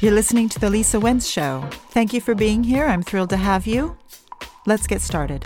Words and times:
You're 0.00 0.12
listening 0.12 0.48
to 0.50 0.60
The 0.60 0.70
Lisa 0.70 1.00
Wentz 1.00 1.26
Show. 1.26 1.68
Thank 1.90 2.12
you 2.12 2.20
for 2.20 2.36
being 2.36 2.62
here. 2.62 2.86
I'm 2.86 3.02
thrilled 3.02 3.30
to 3.30 3.36
have 3.36 3.66
you. 3.66 3.96
Let's 4.64 4.86
get 4.86 5.00
started. 5.00 5.44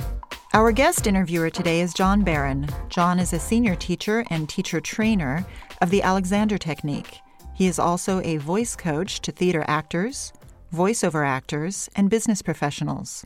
Our 0.52 0.72
guest 0.72 1.06
interviewer 1.06 1.48
today 1.48 1.80
is 1.80 1.95
John 1.95 2.22
Barron. 2.22 2.69
John 2.91 3.19
is 3.19 3.33
a 3.33 3.38
senior 3.38 3.75
teacher 3.75 4.27
and 4.29 4.46
teacher 4.46 4.79
trainer 4.79 5.46
of 5.80 5.88
the 5.88 6.03
Alexander 6.03 6.59
Technique. 6.59 7.21
He 7.54 7.67
is 7.67 7.79
also 7.79 8.21
a 8.25 8.37
voice 8.37 8.77
coach 8.77 9.23
to 9.23 9.33
theater 9.33 9.65
actors, 9.69 10.34
voiceover 10.71 11.27
actors, 11.27 11.89
and 11.96 12.11
business 12.11 12.43
professionals. 12.43 13.25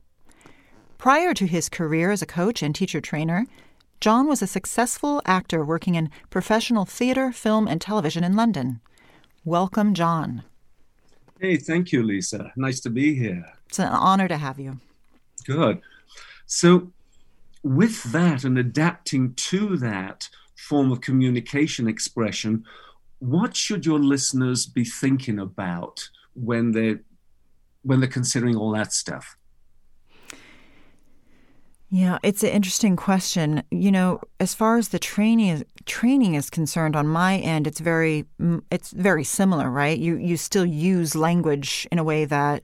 Prior 0.96 1.34
to 1.34 1.46
his 1.46 1.68
career 1.68 2.12
as 2.12 2.22
a 2.22 2.26
coach 2.26 2.62
and 2.62 2.72
teacher 2.72 3.00
trainer, 3.00 3.46
John 4.00 4.28
was 4.28 4.42
a 4.42 4.46
successful 4.46 5.20
actor 5.26 5.64
working 5.64 5.96
in 5.96 6.08
professional 6.30 6.84
theater, 6.84 7.32
film, 7.32 7.66
and 7.66 7.80
television 7.80 8.22
in 8.22 8.36
London. 8.36 8.80
Welcome, 9.44 9.92
John. 9.92 10.44
Hey, 11.40 11.56
thank 11.56 11.92
you, 11.92 12.02
Lisa. 12.02 12.52
Nice 12.56 12.80
to 12.80 12.90
be 12.90 13.14
here. 13.14 13.44
It's 13.66 13.78
an 13.78 13.88
honor 13.88 14.26
to 14.28 14.38
have 14.38 14.58
you. 14.58 14.80
Good. 15.44 15.80
So, 16.46 16.92
with 17.62 18.02
that 18.12 18.44
and 18.44 18.58
adapting 18.58 19.34
to 19.34 19.76
that 19.78 20.28
form 20.56 20.90
of 20.90 21.00
communication 21.00 21.88
expression, 21.88 22.64
what 23.18 23.56
should 23.56 23.84
your 23.84 23.98
listeners 23.98 24.66
be 24.66 24.84
thinking 24.84 25.38
about 25.38 26.08
when 26.34 26.72
they're 26.72 27.00
when 27.82 28.00
they're 28.00 28.08
considering 28.08 28.56
all 28.56 28.72
that 28.72 28.92
stuff? 28.92 29.36
Yeah, 31.88 32.18
it's 32.22 32.42
an 32.42 32.50
interesting 32.50 32.96
question. 32.96 33.62
You 33.70 33.92
know, 33.92 34.20
as 34.40 34.54
far 34.54 34.76
as 34.76 34.88
the 34.88 34.98
training 34.98 35.48
is, 35.48 35.64
training 35.86 36.34
is 36.34 36.50
concerned, 36.50 36.94
on 36.96 37.06
my 37.06 37.38
end, 37.38 37.66
it's 37.66 37.80
very 37.80 38.24
it's 38.70 38.90
very 38.90 39.24
similar, 39.24 39.70
right? 39.70 39.98
You 39.98 40.16
you 40.16 40.36
still 40.36 40.66
use 40.66 41.14
language 41.14 41.86
in 41.90 41.98
a 41.98 42.04
way 42.04 42.24
that 42.24 42.62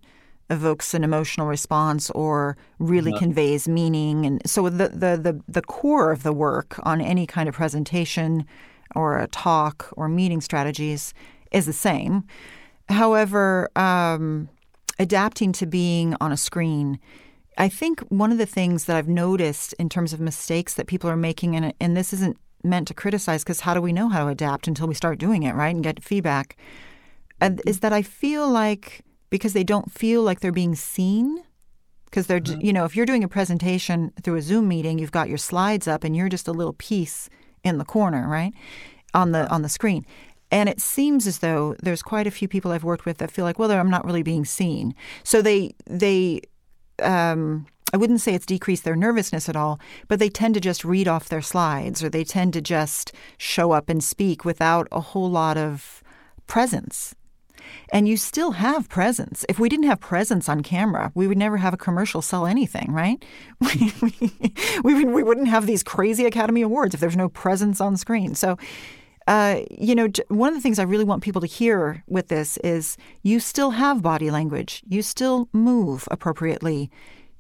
evokes 0.51 0.93
an 0.93 1.03
emotional 1.03 1.47
response 1.47 2.11
or 2.11 2.57
really 2.79 3.17
conveys 3.19 3.67
meaning, 3.67 4.27
and 4.27 4.43
so 4.45 4.69
the, 4.69 4.89
the 4.89 5.17
the 5.17 5.41
the 5.49 5.63
core 5.63 6.13
of 6.13 6.23
the 6.25 6.33
work 6.33 6.79
on 6.83 7.01
any 7.01 7.27
kind 7.27 7.49
of 7.49 7.55
presentation 7.55 8.45
or 8.95 9.19
a 9.19 9.29
talk 9.29 9.89
or 9.97 10.09
meeting 10.09 10.41
strategies 10.41 11.15
is 11.51 11.65
the 11.65 11.73
same. 11.73 12.25
However, 12.89 13.71
um, 13.77 14.49
adapting 14.99 15.53
to 15.53 15.67
being 15.67 16.15
on 16.21 16.33
a 16.33 16.37
screen 16.37 16.99
I 17.59 17.69
think 17.69 18.01
one 18.09 18.33
of 18.33 18.39
the 18.39 18.47
things 18.47 18.87
that 18.87 18.97
I've 18.97 19.09
noticed 19.09 19.75
in 19.75 19.89
terms 19.89 20.13
of 20.13 20.21
mistakes 20.21 20.75
that 20.75 20.87
people 20.87 21.11
are 21.11 21.17
making, 21.17 21.55
and, 21.55 21.75
and 21.81 21.97
this 21.97 22.13
isn't 22.13 22.39
meant 22.65 22.89
to 22.89 22.95
criticize 22.95 23.43
because 23.43 23.61
how 23.61 23.75
do 23.75 23.81
we 23.81 23.93
know 23.93 24.09
how 24.09 24.25
to 24.25 24.31
adapt 24.31 24.69
until 24.69 24.87
we 24.87 24.95
start 24.95 25.19
doing 25.19 25.43
it, 25.43 25.55
right, 25.55 25.75
and 25.75 25.85
get 25.85 26.03
feedback, 26.03 26.57
is 27.67 27.81
that 27.81 27.93
I 27.93 28.03
feel 28.03 28.49
like 28.49 29.03
because 29.31 29.53
they 29.55 29.65
don't 29.65 29.91
feel 29.91 30.23
like 30.23 30.41
they're 30.41 30.53
being 30.53 30.75
seen, 30.75 31.43
because 32.05 32.27
they're, 32.27 32.41
mm-hmm. 32.41 32.61
you 32.61 32.73
know, 32.73 32.85
if 32.85 32.95
you're 32.95 33.07
doing 33.07 33.25
a 33.25 33.29
presentation 33.29 34.13
through 34.23 34.37
a 34.37 34.43
Zoom 34.43 34.69
meeting, 34.69 34.99
you've 34.99 35.11
got 35.11 35.29
your 35.29 35.39
slides 35.39 35.89
up 35.89 36.05
and 36.05 36.15
you're 36.15 36.29
just 36.29 36.47
a 36.47 36.53
little 36.53 36.75
piece 36.75 37.31
in 37.65 37.79
the 37.79 37.85
corner, 37.85 38.29
right, 38.29 38.53
on 39.15 39.33
the 39.33 39.49
on 39.49 39.63
the 39.63 39.69
screen. 39.69 40.05
And 40.51 40.69
it 40.69 40.81
seems 40.83 41.27
as 41.27 41.39
though 41.39 41.75
there's 41.83 42.03
quite 42.03 42.27
a 42.27 42.31
few 42.31 42.47
people 42.47 42.73
I've 42.73 42.85
worked 42.85 43.07
with 43.07 43.17
that 43.19 43.31
feel 43.31 43.47
like, 43.47 43.59
well, 43.59 43.71
I'm 43.71 43.89
not 43.89 44.05
really 44.05 44.23
being 44.23 44.45
seen. 44.45 44.95
So 45.25 45.41
they 45.41 45.75
they 45.87 46.43
um, 47.03 47.67
I 47.93 47.97
wouldn't 47.97 48.21
say 48.21 48.35
it's 48.35 48.47
decreased 48.47 48.85
their 48.85 48.97
nervousness 48.97 49.49
at 49.49 49.57
all, 49.57 49.79
but 50.09 50.19
they 50.19 50.29
tend 50.29 50.55
to 50.55 50.61
just 50.61 50.85
read 50.85 51.07
off 51.07 51.29
their 51.29 51.43
slides 51.43 52.03
or 52.03 52.09
they 52.09 52.25
tend 52.25 52.55
to 52.55 52.61
just 52.61 53.13
show 53.37 53.73
up 53.73 53.89
and 53.89 54.03
speak 54.03 54.45
without 54.45 54.89
a 54.91 55.01
whole 55.01 55.31
lot 55.31 55.59
of 55.59 56.03
presence. 56.47 57.15
And 57.93 58.09
you 58.09 58.17
still 58.17 58.53
have 58.53 58.89
presence. 58.89 59.45
If 59.49 59.59
we 59.59 59.69
didn't 59.69 59.87
have 59.87 60.01
presence 60.01 60.49
on 60.49 60.63
camera, 60.63 61.13
we 61.15 61.29
would 61.29 61.39
never 61.39 61.59
have 61.59 61.75
a 61.75 61.79
commercial 61.79 62.23
sell 62.23 62.47
anything, 62.47 62.91
right? 62.93 63.25
we, 63.61 63.93
we, 64.83 65.05
we 65.05 65.23
wouldn't 65.23 65.49
have 65.49 65.67
these 65.67 65.83
crazy 65.83 66.25
Academy 66.25 66.63
Awards 66.63 66.95
if 66.95 67.01
there's 67.01 67.17
no 67.17 67.29
presence 67.29 67.81
on 67.81 67.97
screen. 67.97 68.35
So, 68.35 68.57
uh, 69.27 69.61
you 69.71 69.95
know, 69.95 70.09
one 70.29 70.49
of 70.49 70.55
the 70.55 70.61
things 70.61 70.79
I 70.79 70.85
really 70.85 71.05
want 71.05 71.23
people 71.23 71.41
to 71.41 71.47
hear 71.47 72.03
with 72.09 72.29
this 72.29 72.57
is 72.59 72.97
you 73.23 73.39
still 73.41 73.71
have 73.71 74.03
body 74.03 74.31
language. 74.31 74.83
You 74.89 75.03
still 75.03 75.49
move 75.53 76.09
appropriately. 76.11 76.91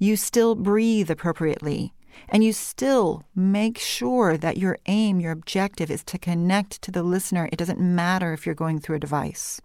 You 0.02 0.16
still 0.16 0.56
breathe 0.56 1.12
appropriately. 1.12 1.94
And 2.28 2.42
you 2.42 2.52
still 2.52 3.22
make 3.36 3.78
sure 3.78 4.36
that 4.36 4.56
your 4.56 4.76
aim, 4.86 5.20
your 5.20 5.30
objective 5.30 5.92
is 5.92 6.02
to 6.04 6.18
connect 6.18 6.82
to 6.82 6.90
the 6.90 7.04
listener. 7.04 7.48
It 7.52 7.56
doesn't 7.56 7.78
matter 7.78 8.32
if 8.32 8.44
you're 8.44 8.56
going 8.56 8.80
through 8.80 8.96
a 8.96 8.98
device. 9.06 9.60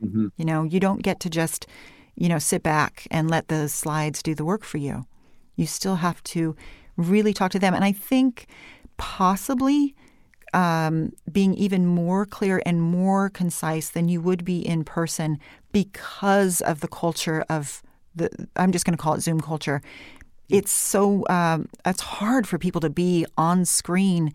Mm-hmm. 0.00 0.28
You 0.36 0.44
know, 0.44 0.62
you 0.62 0.78
don't 0.78 1.02
get 1.02 1.18
to 1.20 1.28
just, 1.28 1.66
you 2.14 2.28
know, 2.28 2.38
sit 2.38 2.62
back 2.62 3.08
and 3.10 3.28
let 3.28 3.48
the 3.48 3.68
slides 3.68 4.22
do 4.22 4.32
the 4.32 4.44
work 4.44 4.62
for 4.62 4.78
you. 4.78 5.06
You 5.56 5.66
still 5.66 5.96
have 5.96 6.22
to 6.34 6.54
really 6.96 7.34
talk 7.34 7.50
to 7.50 7.58
them. 7.58 7.74
And 7.74 7.84
I 7.84 7.90
think 7.90 8.46
possibly 8.96 9.96
um, 10.52 11.12
being 11.32 11.52
even 11.54 11.84
more 11.84 12.26
clear 12.26 12.62
and 12.64 12.80
more 12.80 13.28
concise 13.28 13.90
than 13.90 14.08
you 14.08 14.20
would 14.20 14.44
be 14.44 14.64
in 14.64 14.84
person 14.84 15.40
because 15.72 16.60
of 16.60 16.78
the 16.78 16.86
culture 16.86 17.44
of 17.48 17.82
the, 18.14 18.48
I'm 18.56 18.72
just 18.72 18.84
going 18.84 18.96
to 18.96 19.02
call 19.02 19.14
it 19.14 19.20
Zoom 19.20 19.40
culture. 19.40 19.82
It's 20.48 20.72
so, 20.72 21.24
um, 21.28 21.68
it's 21.84 22.00
hard 22.00 22.46
for 22.46 22.58
people 22.58 22.80
to 22.82 22.90
be 22.90 23.26
on 23.36 23.64
screen 23.64 24.32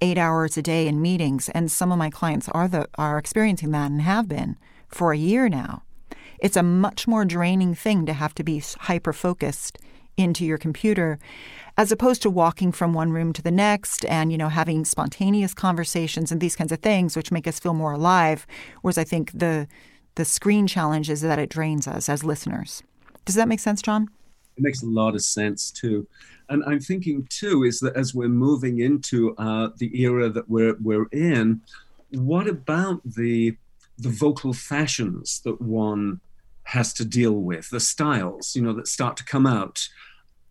eight 0.00 0.18
hours 0.18 0.56
a 0.56 0.62
day 0.62 0.86
in 0.86 1.00
meetings. 1.00 1.48
And 1.50 1.70
some 1.70 1.90
of 1.90 1.98
my 1.98 2.10
clients 2.10 2.48
are, 2.50 2.68
the, 2.68 2.88
are 2.96 3.18
experiencing 3.18 3.70
that 3.70 3.90
and 3.90 4.02
have 4.02 4.28
been 4.28 4.56
for 4.88 5.12
a 5.12 5.16
year 5.16 5.48
now. 5.48 5.82
It's 6.38 6.56
a 6.56 6.62
much 6.62 7.08
more 7.08 7.24
draining 7.24 7.74
thing 7.74 8.04
to 8.06 8.12
have 8.12 8.34
to 8.34 8.44
be 8.44 8.62
hyper 8.80 9.12
focused 9.12 9.78
into 10.16 10.44
your 10.44 10.58
computer 10.58 11.18
as 11.78 11.92
opposed 11.92 12.22
to 12.22 12.30
walking 12.30 12.72
from 12.72 12.94
one 12.94 13.12
room 13.12 13.32
to 13.34 13.42
the 13.42 13.50
next 13.50 14.04
and 14.06 14.32
you 14.32 14.38
know 14.38 14.48
having 14.48 14.84
spontaneous 14.84 15.52
conversations 15.52 16.32
and 16.32 16.40
these 16.40 16.56
kinds 16.56 16.72
of 16.72 16.78
things 16.80 17.16
which 17.16 17.30
make 17.30 17.46
us 17.46 17.60
feel 17.60 17.74
more 17.74 17.92
alive 17.92 18.46
whereas 18.80 18.98
i 18.98 19.04
think 19.04 19.30
the 19.32 19.68
the 20.14 20.24
screen 20.24 20.66
challenge 20.66 21.10
is 21.10 21.20
that 21.20 21.38
it 21.38 21.50
drains 21.50 21.86
us 21.86 22.08
as 22.08 22.24
listeners 22.24 22.82
does 23.26 23.34
that 23.34 23.48
make 23.48 23.60
sense 23.60 23.82
john 23.82 24.08
it 24.56 24.62
makes 24.62 24.82
a 24.82 24.86
lot 24.86 25.14
of 25.14 25.22
sense 25.22 25.70
too 25.70 26.06
and 26.48 26.64
i'm 26.64 26.80
thinking 26.80 27.26
too 27.28 27.62
is 27.62 27.78
that 27.80 27.94
as 27.94 28.14
we're 28.14 28.28
moving 28.28 28.80
into 28.80 29.36
uh, 29.36 29.68
the 29.76 30.00
era 30.00 30.30
that 30.30 30.48
we're 30.48 30.76
we're 30.80 31.06
in 31.12 31.60
what 32.10 32.48
about 32.48 33.00
the 33.04 33.56
the 33.98 34.08
vocal 34.08 34.54
fashions 34.54 35.40
that 35.44 35.60
one 35.60 36.20
has 36.64 36.92
to 36.94 37.04
deal 37.04 37.34
with 37.34 37.68
the 37.70 37.80
styles 37.80 38.56
you 38.56 38.62
know 38.62 38.72
that 38.72 38.88
start 38.88 39.16
to 39.16 39.24
come 39.24 39.46
out 39.46 39.88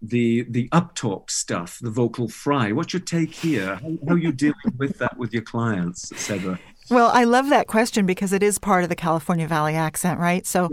the 0.10 0.46
the 0.50 0.70
uptalk 0.70 1.30
stuff, 1.30 1.80
the 1.82 1.90
vocal 1.90 2.28
fry. 2.28 2.72
What's 2.72 2.94
your 2.94 3.02
take 3.02 3.34
here? 3.34 3.76
How, 3.76 3.98
how 4.08 4.14
are 4.16 4.18
you 4.18 4.32
dealing 4.32 4.56
with 4.78 4.98
that 5.00 5.18
with 5.18 5.34
your 5.34 5.44
clients, 5.44 6.12
etc.? 6.12 6.60
Well, 6.90 7.10
I 7.14 7.24
love 7.24 7.50
that 7.50 7.68
question 7.68 8.06
because 8.06 8.32
it 8.32 8.44
is 8.44 8.60
part 8.60 8.84
of 8.84 8.90
the 8.90 8.96
California 8.96 9.48
Valley 9.48 9.76
accent, 9.76 10.20
right? 10.20 10.46
So. 10.46 10.70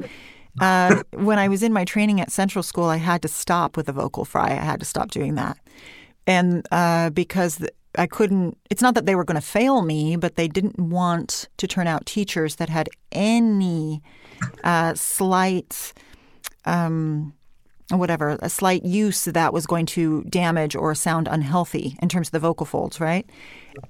Uh, 0.60 1.02
when 1.12 1.38
I 1.38 1.48
was 1.48 1.62
in 1.62 1.72
my 1.72 1.84
training 1.84 2.20
at 2.20 2.30
Central 2.30 2.62
School, 2.62 2.84
I 2.84 2.96
had 2.96 3.22
to 3.22 3.28
stop 3.28 3.76
with 3.76 3.86
the 3.86 3.92
vocal 3.92 4.24
fry. 4.24 4.50
I 4.50 4.54
had 4.54 4.80
to 4.80 4.86
stop 4.86 5.10
doing 5.10 5.34
that, 5.36 5.56
and 6.26 6.66
uh, 6.70 7.10
because 7.10 7.64
I 7.96 8.06
couldn't. 8.06 8.58
It's 8.70 8.82
not 8.82 8.94
that 8.94 9.06
they 9.06 9.14
were 9.14 9.24
going 9.24 9.40
to 9.40 9.46
fail 9.46 9.82
me, 9.82 10.16
but 10.16 10.36
they 10.36 10.48
didn't 10.48 10.78
want 10.78 11.48
to 11.56 11.66
turn 11.66 11.86
out 11.86 12.04
teachers 12.04 12.56
that 12.56 12.68
had 12.68 12.88
any 13.12 14.02
uh, 14.62 14.94
slight 14.94 15.94
um, 16.64 17.34
whatever, 17.90 18.38
a 18.40 18.48
slight 18.48 18.84
use 18.84 19.24
that 19.24 19.52
was 19.52 19.66
going 19.66 19.86
to 19.86 20.22
damage 20.24 20.74
or 20.74 20.94
sound 20.94 21.28
unhealthy 21.28 21.96
in 22.00 22.08
terms 22.08 22.28
of 22.28 22.32
the 22.32 22.38
vocal 22.38 22.66
folds, 22.66 23.00
right? 23.00 23.28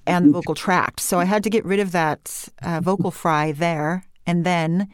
And 0.06 0.28
the 0.28 0.32
vocal 0.32 0.54
tract. 0.54 1.00
So 1.00 1.18
I 1.18 1.24
had 1.24 1.44
to 1.44 1.50
get 1.50 1.64
rid 1.64 1.80
of 1.80 1.92
that 1.92 2.48
uh, 2.62 2.80
vocal 2.82 3.10
fry 3.10 3.52
there. 3.52 4.04
And 4.26 4.44
then, 4.44 4.88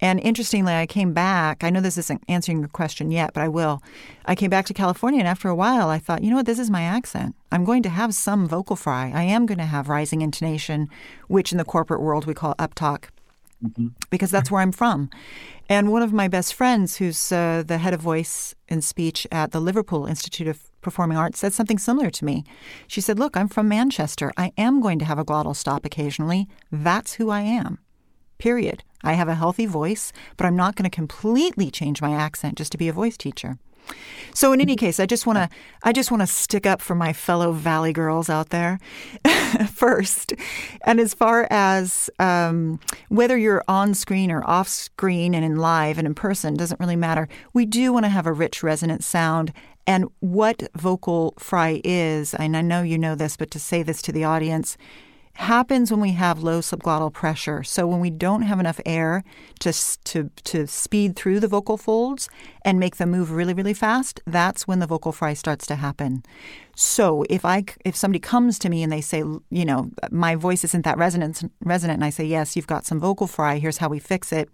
and 0.00 0.20
interestingly, 0.20 0.72
I 0.72 0.86
came 0.86 1.12
back. 1.12 1.62
I 1.62 1.70
know 1.70 1.80
this 1.80 1.98
isn't 1.98 2.22
answering 2.28 2.60
your 2.60 2.68
question 2.68 3.10
yet, 3.10 3.32
but 3.34 3.42
I 3.42 3.48
will. 3.48 3.82
I 4.24 4.34
came 4.34 4.50
back 4.50 4.66
to 4.66 4.74
California, 4.74 5.20
and 5.20 5.28
after 5.28 5.48
a 5.48 5.54
while, 5.54 5.88
I 5.88 5.98
thought, 5.98 6.22
you 6.22 6.30
know 6.30 6.36
what, 6.36 6.46
this 6.46 6.58
is 6.58 6.70
my 6.70 6.82
accent. 6.82 7.34
I'm 7.52 7.64
going 7.64 7.82
to 7.82 7.88
have 7.88 8.14
some 8.14 8.46
vocal 8.46 8.76
fry. 8.76 9.12
I 9.14 9.22
am 9.24 9.46
going 9.46 9.58
to 9.58 9.64
have 9.64 9.88
rising 9.88 10.22
intonation, 10.22 10.88
which 11.28 11.52
in 11.52 11.58
the 11.58 11.64
corporate 11.64 12.00
world 12.00 12.26
we 12.26 12.34
call 12.34 12.54
uptalk 12.54 13.08
mm-hmm. 13.62 13.88
because 14.10 14.30
that's 14.30 14.50
where 14.50 14.62
I'm 14.62 14.72
from. 14.72 15.10
And 15.68 15.92
one 15.92 16.02
of 16.02 16.12
my 16.12 16.28
best 16.28 16.54
friends, 16.54 16.96
who's 16.96 17.30
uh, 17.30 17.62
the 17.64 17.78
head 17.78 17.94
of 17.94 18.00
voice 18.00 18.54
and 18.68 18.82
speech 18.82 19.26
at 19.30 19.52
the 19.52 19.60
Liverpool 19.60 20.06
Institute 20.06 20.48
of 20.48 20.62
Performing 20.80 21.16
Arts, 21.16 21.38
said 21.38 21.52
something 21.52 21.78
similar 21.78 22.10
to 22.10 22.24
me. 22.24 22.44
She 22.88 23.00
said, 23.00 23.18
Look, 23.18 23.36
I'm 23.36 23.48
from 23.48 23.68
Manchester. 23.68 24.32
I 24.36 24.52
am 24.56 24.80
going 24.80 24.98
to 24.98 25.04
have 25.04 25.18
a 25.18 25.24
glottal 25.24 25.54
stop 25.54 25.84
occasionally. 25.84 26.48
That's 26.72 27.14
who 27.14 27.30
I 27.30 27.42
am. 27.42 27.78
Period. 28.40 28.82
I 29.02 29.12
have 29.12 29.28
a 29.28 29.34
healthy 29.34 29.66
voice, 29.66 30.12
but 30.36 30.46
I'm 30.46 30.56
not 30.56 30.74
going 30.74 30.88
to 30.88 30.94
completely 30.94 31.70
change 31.70 32.02
my 32.02 32.12
accent 32.12 32.58
just 32.58 32.72
to 32.72 32.78
be 32.78 32.88
a 32.88 32.92
voice 32.92 33.16
teacher. 33.16 33.58
So 34.34 34.52
in 34.52 34.60
any 34.60 34.76
case, 34.76 35.00
I 35.00 35.06
just 35.06 35.26
want 35.26 35.38
to 35.38 35.48
I 35.82 35.92
just 35.92 36.10
want 36.10 36.20
to 36.22 36.26
stick 36.26 36.66
up 36.66 36.80
for 36.80 36.94
my 36.94 37.12
fellow 37.12 37.52
Valley 37.52 37.92
girls 37.92 38.30
out 38.30 38.50
there 38.50 38.78
first. 39.72 40.32
And 40.84 41.00
as 41.00 41.14
far 41.14 41.48
as 41.50 42.08
um, 42.18 42.78
whether 43.08 43.36
you're 43.36 43.64
on 43.68 43.94
screen 43.94 44.30
or 44.30 44.48
off 44.48 44.68
screen 44.68 45.34
and 45.34 45.44
in 45.44 45.56
live 45.56 45.98
and 45.98 46.06
in 46.06 46.14
person 46.14 46.54
doesn't 46.54 46.80
really 46.80 46.96
matter. 46.96 47.28
We 47.52 47.66
do 47.66 47.92
want 47.92 48.04
to 48.04 48.10
have 48.10 48.26
a 48.26 48.32
rich 48.32 48.62
resonant 48.62 49.02
sound. 49.02 49.52
And 49.86 50.08
what 50.20 50.68
vocal 50.76 51.34
fry 51.38 51.80
is, 51.82 52.34
and 52.34 52.56
I 52.56 52.62
know 52.62 52.82
you 52.82 52.96
know 52.96 53.16
this, 53.16 53.36
but 53.36 53.50
to 53.52 53.58
say 53.58 53.82
this 53.82 54.02
to 54.02 54.12
the 54.12 54.24
audience 54.24 54.76
happens 55.40 55.90
when 55.90 56.00
we 56.00 56.12
have 56.12 56.42
low 56.42 56.60
subglottal 56.60 57.12
pressure. 57.12 57.62
So 57.62 57.86
when 57.86 58.00
we 58.00 58.10
don't 58.10 58.42
have 58.42 58.60
enough 58.60 58.80
air 58.84 59.24
to, 59.60 59.72
to, 60.04 60.30
to 60.44 60.66
speed 60.66 61.16
through 61.16 61.40
the 61.40 61.48
vocal 61.48 61.76
folds 61.76 62.28
and 62.62 62.78
make 62.78 62.96
them 62.96 63.10
move 63.10 63.30
really, 63.30 63.54
really 63.54 63.74
fast, 63.74 64.20
that's 64.26 64.68
when 64.68 64.80
the 64.80 64.86
vocal 64.86 65.12
fry 65.12 65.34
starts 65.34 65.66
to 65.68 65.76
happen. 65.76 66.22
So 66.76 67.24
if 67.28 67.44
I 67.44 67.64
if 67.84 67.96
somebody 67.96 68.20
comes 68.20 68.58
to 68.60 68.68
me 68.68 68.82
and 68.82 68.92
they 68.92 69.00
say, 69.00 69.18
you 69.18 69.64
know, 69.64 69.90
my 70.10 70.34
voice 70.34 70.64
isn't 70.64 70.84
that 70.84 70.98
resonant, 70.98 71.42
resonant, 71.62 71.98
and 71.98 72.04
I 72.04 72.10
say, 72.10 72.24
yes, 72.24 72.56
you've 72.56 72.66
got 72.66 72.86
some 72.86 73.00
vocal 73.00 73.26
fry. 73.26 73.58
Here's 73.58 73.78
how 73.78 73.88
we 73.88 73.98
fix 73.98 74.32
it. 74.32 74.48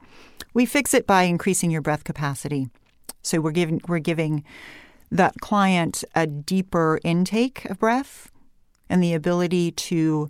We 0.54 0.66
fix 0.66 0.94
it 0.94 1.06
by 1.06 1.24
increasing 1.24 1.70
your 1.70 1.82
breath 1.82 2.04
capacity. 2.04 2.68
So 3.22 3.40
we're 3.40 3.50
giving 3.50 3.80
we're 3.88 3.98
giving 3.98 4.44
that 5.10 5.40
client 5.40 6.04
a 6.14 6.26
deeper 6.26 6.98
intake 7.04 7.64
of 7.66 7.78
breath 7.78 8.30
and 8.88 9.02
the 9.02 9.14
ability 9.14 9.72
to 9.72 10.28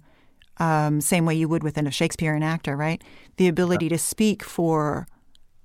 um, 0.59 1.01
same 1.01 1.27
way 1.27 1.35
you 1.35 1.49
would 1.49 1.63
within 1.63 1.87
a 1.87 1.91
Shakespearean 1.91 2.43
actor, 2.43 2.77
right? 2.77 3.03
The 3.37 3.49
ability 3.49 3.89
to 3.91 3.99
speak 3.99 4.43
for 4.43 5.07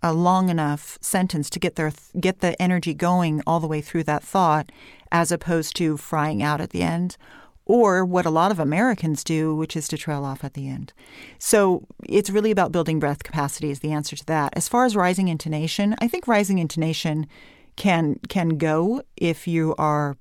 a 0.03 0.13
long 0.13 0.49
enough 0.49 0.97
sentence 1.01 1.49
to 1.51 1.59
get 1.59 1.75
their 1.75 1.91
get 2.19 2.39
the 2.39 2.59
energy 2.61 2.93
going 2.93 3.41
all 3.45 3.59
the 3.59 3.67
way 3.67 3.81
through 3.81 4.03
that 4.03 4.23
thought, 4.23 4.71
as 5.11 5.31
opposed 5.31 5.75
to 5.75 5.97
frying 5.97 6.41
out 6.41 6.59
at 6.59 6.71
the 6.71 6.81
end, 6.81 7.17
or 7.65 8.03
what 8.03 8.25
a 8.25 8.31
lot 8.31 8.51
of 8.51 8.59
Americans 8.59 9.23
do, 9.23 9.55
which 9.55 9.75
is 9.75 9.87
to 9.87 9.97
trail 9.97 10.25
off 10.25 10.43
at 10.43 10.55
the 10.55 10.67
end. 10.67 10.91
So 11.37 11.85
it's 12.03 12.29
really 12.29 12.51
about 12.51 12.71
building 12.71 12.99
breath 12.99 13.23
capacity 13.23 13.69
is 13.69 13.79
the 13.79 13.91
answer 13.91 14.15
to 14.15 14.25
that. 14.25 14.53
As 14.55 14.67
far 14.67 14.85
as 14.85 14.95
rising 14.95 15.27
intonation, 15.27 15.95
I 15.99 16.07
think 16.07 16.27
rising 16.27 16.57
intonation 16.57 17.27
can 17.75 18.19
can 18.29 18.57
go 18.57 19.01
if 19.17 19.47
you 19.47 19.75
are 19.77 20.17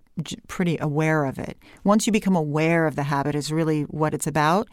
pretty 0.48 0.76
aware 0.80 1.24
of 1.24 1.38
it. 1.38 1.56
Once 1.84 2.06
you 2.06 2.12
become 2.12 2.36
aware 2.36 2.86
of 2.86 2.96
the 2.96 3.04
habit, 3.04 3.34
is 3.34 3.52
really 3.52 3.82
what 3.82 4.14
it's 4.14 4.26
about. 4.26 4.68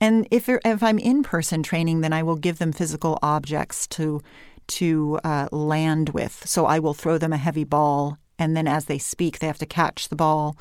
And 0.00 0.26
if 0.30 0.48
if 0.48 0.82
I'm 0.82 0.98
in 0.98 1.22
person 1.22 1.62
training, 1.62 2.00
then 2.00 2.12
I 2.12 2.22
will 2.22 2.36
give 2.36 2.58
them 2.58 2.72
physical 2.72 3.18
objects 3.22 3.86
to 3.88 4.20
to 4.68 5.18
uh, 5.24 5.48
land 5.50 6.10
with. 6.10 6.46
So 6.46 6.66
I 6.66 6.78
will 6.78 6.94
throw 6.94 7.18
them 7.18 7.32
a 7.32 7.36
heavy 7.38 7.64
ball, 7.64 8.18
and 8.38 8.56
then 8.56 8.66
as 8.66 8.86
they 8.86 8.98
speak, 8.98 9.38
they 9.38 9.46
have 9.46 9.58
to 9.58 9.66
catch 9.66 10.08
the 10.08 10.16
ball. 10.16 10.56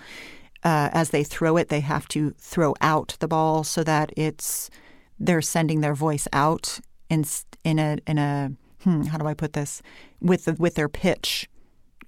Uh, 0.64 0.90
as 0.94 1.10
they 1.10 1.24
throw 1.24 1.58
it, 1.58 1.70
they 1.70 1.80
have 1.80 2.08
to 2.10 2.32
throw 2.38 2.76
out 2.82 3.18
the 3.20 3.28
ball 3.28 3.64
so 3.64 3.84
that 3.84 4.12
it's 4.16 4.70
they're 5.20 5.42
sending 5.42 5.82
their 5.82 5.96
voice 5.96 6.28
out 6.34 6.80
in 7.10 7.26
in 7.64 7.80
a 7.80 7.98
in 8.08 8.18
a 8.18 8.52
hmm, 8.84 9.04
how 9.04 9.18
do 9.18 9.28
I 9.28 9.34
put 9.34 9.54
this 9.54 9.82
with 10.20 10.46
the, 10.46 10.54
with 10.54 10.76
their 10.76 10.90
pitch 10.90 11.50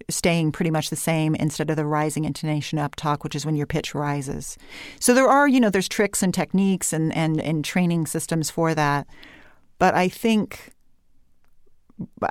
staying 0.10 0.52
pretty 0.52 0.72
much 0.72 0.90
the 0.90 0.96
same 0.96 1.36
instead 1.36 1.70
of 1.70 1.76
the 1.76 1.86
rising 1.86 2.26
intonation 2.26 2.80
up 2.80 2.96
talk, 2.96 3.24
which 3.24 3.36
is 3.36 3.46
when 3.46 3.56
your 3.56 3.68
pitch 3.68 3.96
rises. 3.96 4.58
So 5.00 5.14
there 5.14 5.28
are, 5.28 5.48
you 5.48 5.60
know, 5.60 5.70
there's 5.70 5.88
tricks 5.88 6.22
and 6.24 6.34
techniques 6.34 6.94
and, 6.94 7.16
and, 7.16 7.40
and 7.40 7.64
training 7.64 8.08
systems 8.08 8.50
for 8.50 8.76
that. 8.76 9.08
But 9.80 9.96
I 9.96 10.10
think 10.10 10.74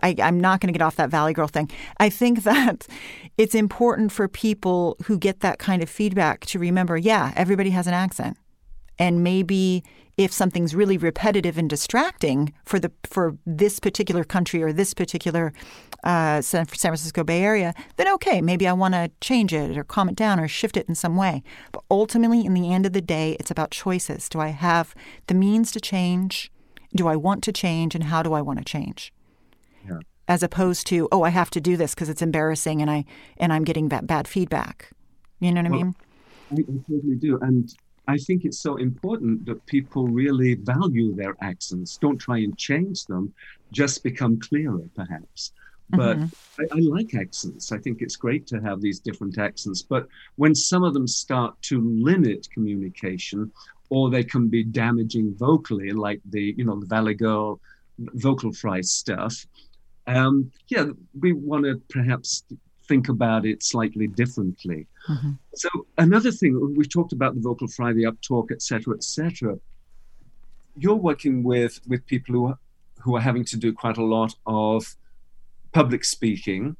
I, 0.02 0.14
am 0.18 0.40
not 0.40 0.60
going 0.60 0.72
to 0.72 0.78
get 0.78 0.84
off 0.84 0.96
that 0.96 1.10
Valley 1.10 1.32
Girl 1.32 1.46
thing. 1.46 1.70
I 1.98 2.10
think 2.10 2.42
that 2.44 2.86
it's 3.38 3.54
important 3.54 4.12
for 4.12 4.28
people 4.28 4.96
who 5.04 5.18
get 5.18 5.40
that 5.40 5.58
kind 5.58 5.82
of 5.82 5.88
feedback 5.88 6.46
to 6.46 6.58
remember, 6.58 6.96
yeah, 6.96 7.32
everybody 7.36 7.70
has 7.70 7.86
an 7.86 7.94
accent. 7.94 8.36
And 9.02 9.24
maybe 9.24 9.82
if 10.16 10.32
something's 10.32 10.76
really 10.76 10.96
repetitive 10.96 11.58
and 11.58 11.68
distracting 11.68 12.52
for 12.64 12.78
the 12.78 12.92
for 13.02 13.36
this 13.44 13.80
particular 13.80 14.22
country 14.22 14.62
or 14.62 14.72
this 14.72 14.94
particular 14.94 15.52
uh, 16.04 16.40
San, 16.40 16.66
Francisco 16.66 17.24
Bay 17.24 17.42
Area, 17.42 17.74
then 17.96 18.06
okay, 18.14 18.40
maybe 18.40 18.68
I 18.68 18.72
want 18.72 18.94
to 18.94 19.10
change 19.20 19.52
it 19.52 19.76
or 19.76 19.82
calm 19.82 20.08
it 20.08 20.14
down 20.14 20.38
or 20.38 20.46
shift 20.46 20.76
it 20.76 20.88
in 20.88 20.94
some 20.94 21.16
way. 21.16 21.42
But 21.72 21.82
ultimately, 21.90 22.46
in 22.46 22.54
the 22.54 22.72
end 22.72 22.86
of 22.86 22.92
the 22.92 23.00
day, 23.00 23.36
it's 23.40 23.50
about 23.50 23.72
choices. 23.72 24.28
Do 24.28 24.38
I 24.38 24.48
have 24.48 24.94
the 25.26 25.34
means 25.34 25.72
to 25.72 25.80
change? 25.80 26.52
Do 26.94 27.08
I 27.08 27.16
want 27.16 27.42
to 27.42 27.52
change? 27.52 27.96
And 27.96 28.04
how 28.04 28.22
do 28.22 28.34
I 28.34 28.40
want 28.40 28.60
to 28.60 28.64
change? 28.64 29.12
Yeah. 29.84 29.98
As 30.28 30.44
opposed 30.44 30.86
to, 30.88 31.08
oh, 31.10 31.24
I 31.24 31.30
have 31.30 31.50
to 31.50 31.60
do 31.60 31.76
this 31.76 31.92
because 31.92 32.08
it's 32.08 32.22
embarrassing 32.22 32.80
and 32.80 32.88
I 32.88 33.04
and 33.36 33.52
I'm 33.52 33.64
getting 33.64 33.88
bad, 33.88 34.06
bad 34.06 34.28
feedback. 34.28 34.92
You 35.40 35.50
know 35.50 35.62
what 35.62 35.70
well, 35.72 35.80
I 35.80 35.82
mean? 35.82 35.94
I, 36.52 36.54
I 36.54 36.78
totally 36.88 37.16
do. 37.16 37.40
And 37.42 37.74
I 38.08 38.18
think 38.18 38.44
it's 38.44 38.60
so 38.60 38.76
important 38.76 39.46
that 39.46 39.64
people 39.66 40.06
really 40.06 40.54
value 40.54 41.14
their 41.14 41.36
accents. 41.40 41.96
Don't 41.96 42.18
try 42.18 42.38
and 42.38 42.56
change 42.58 43.04
them, 43.06 43.32
just 43.70 44.02
become 44.02 44.40
clearer, 44.40 44.88
perhaps. 44.96 45.52
But 45.90 46.18
mm-hmm. 46.18 46.62
I, 46.62 46.78
I, 46.78 46.80
like 46.80 47.14
accents. 47.14 47.70
I 47.70 47.78
think 47.78 48.00
it's 48.00 48.16
great 48.16 48.46
to 48.46 48.60
have 48.60 48.80
these 48.80 48.98
different 48.98 49.38
accents. 49.38 49.82
But 49.82 50.08
when 50.36 50.54
some 50.54 50.84
of 50.84 50.94
them 50.94 51.06
start 51.06 51.60
to 51.62 51.80
limit 51.80 52.48
communication, 52.50 53.52
or 53.90 54.08
they 54.08 54.24
can 54.24 54.48
be 54.48 54.64
damaging 54.64 55.34
vocally, 55.34 55.90
like 55.90 56.20
the 56.30 56.54
you 56.56 56.64
know 56.64 56.80
the 56.80 56.86
Valley 56.86 57.14
Girl 57.14 57.60
vocal 57.98 58.52
fry 58.52 58.80
stuff, 58.80 59.46
um, 60.06 60.50
yeah, 60.68 60.86
we 61.20 61.34
want 61.34 61.64
to 61.66 61.80
perhaps 61.90 62.44
think 62.88 63.10
about 63.10 63.44
it 63.44 63.62
slightly 63.62 64.06
differently. 64.06 64.86
Mm-hmm. 65.08 65.32
So 65.54 65.68
another 65.98 66.30
thing 66.30 66.74
we 66.76 66.84
talked 66.84 67.12
about 67.12 67.34
the 67.34 67.40
vocal 67.40 67.68
fry, 67.68 67.92
the 67.92 68.04
uptalk, 68.04 68.52
etc., 68.52 68.94
etc. 68.94 69.58
You're 70.76 70.94
working 70.94 71.42
with 71.42 71.80
with 71.86 72.06
people 72.06 72.34
who 72.34 72.46
are, 72.46 72.58
who 73.00 73.16
are 73.16 73.20
having 73.20 73.44
to 73.46 73.56
do 73.56 73.72
quite 73.72 73.98
a 73.98 74.04
lot 74.04 74.34
of 74.46 74.96
public 75.72 76.04
speaking, 76.04 76.76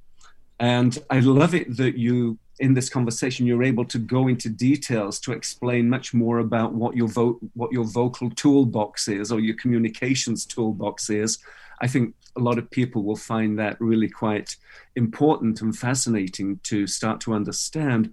and 0.60 0.98
I 1.10 1.20
love 1.20 1.54
it 1.54 1.76
that 1.76 1.98
you 1.98 2.38
in 2.60 2.74
this 2.74 2.88
conversation 2.88 3.46
you're 3.46 3.64
able 3.64 3.84
to 3.84 3.98
go 3.98 4.28
into 4.28 4.48
details 4.48 5.19
to 5.19 5.32
explain 5.32 5.88
much 5.88 6.14
more 6.14 6.38
about 6.38 6.74
what 6.74 6.94
your 6.94 7.08
vo- 7.08 7.40
what 7.54 7.72
your 7.72 7.84
vocal 7.84 8.30
toolbox 8.30 9.08
is 9.08 9.32
or 9.32 9.40
your 9.40 9.56
communications 9.56 10.46
toolbox 10.46 11.10
is. 11.10 11.38
I 11.80 11.88
think 11.88 12.14
a 12.37 12.40
lot 12.40 12.58
of 12.58 12.70
people 12.70 13.02
will 13.02 13.17
find 13.17 13.58
that 13.58 13.81
really 13.81 14.08
quite 14.08 14.56
important 14.96 15.61
and 15.61 15.76
fascinating 15.76 16.61
to 16.64 16.87
start 16.87 17.20
to 17.23 17.34
understand. 17.34 18.12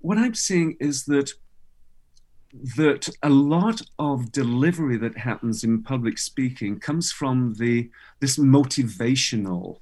What 0.00 0.18
I'm 0.18 0.34
seeing 0.34 0.76
is 0.80 1.04
that 1.04 1.32
that 2.76 3.08
a 3.22 3.28
lot 3.28 3.82
of 3.98 4.32
delivery 4.32 4.96
that 4.96 5.18
happens 5.18 5.62
in 5.62 5.82
public 5.82 6.16
speaking 6.16 6.78
comes 6.78 7.12
from 7.12 7.54
the 7.58 7.90
this 8.20 8.38
motivational 8.38 9.80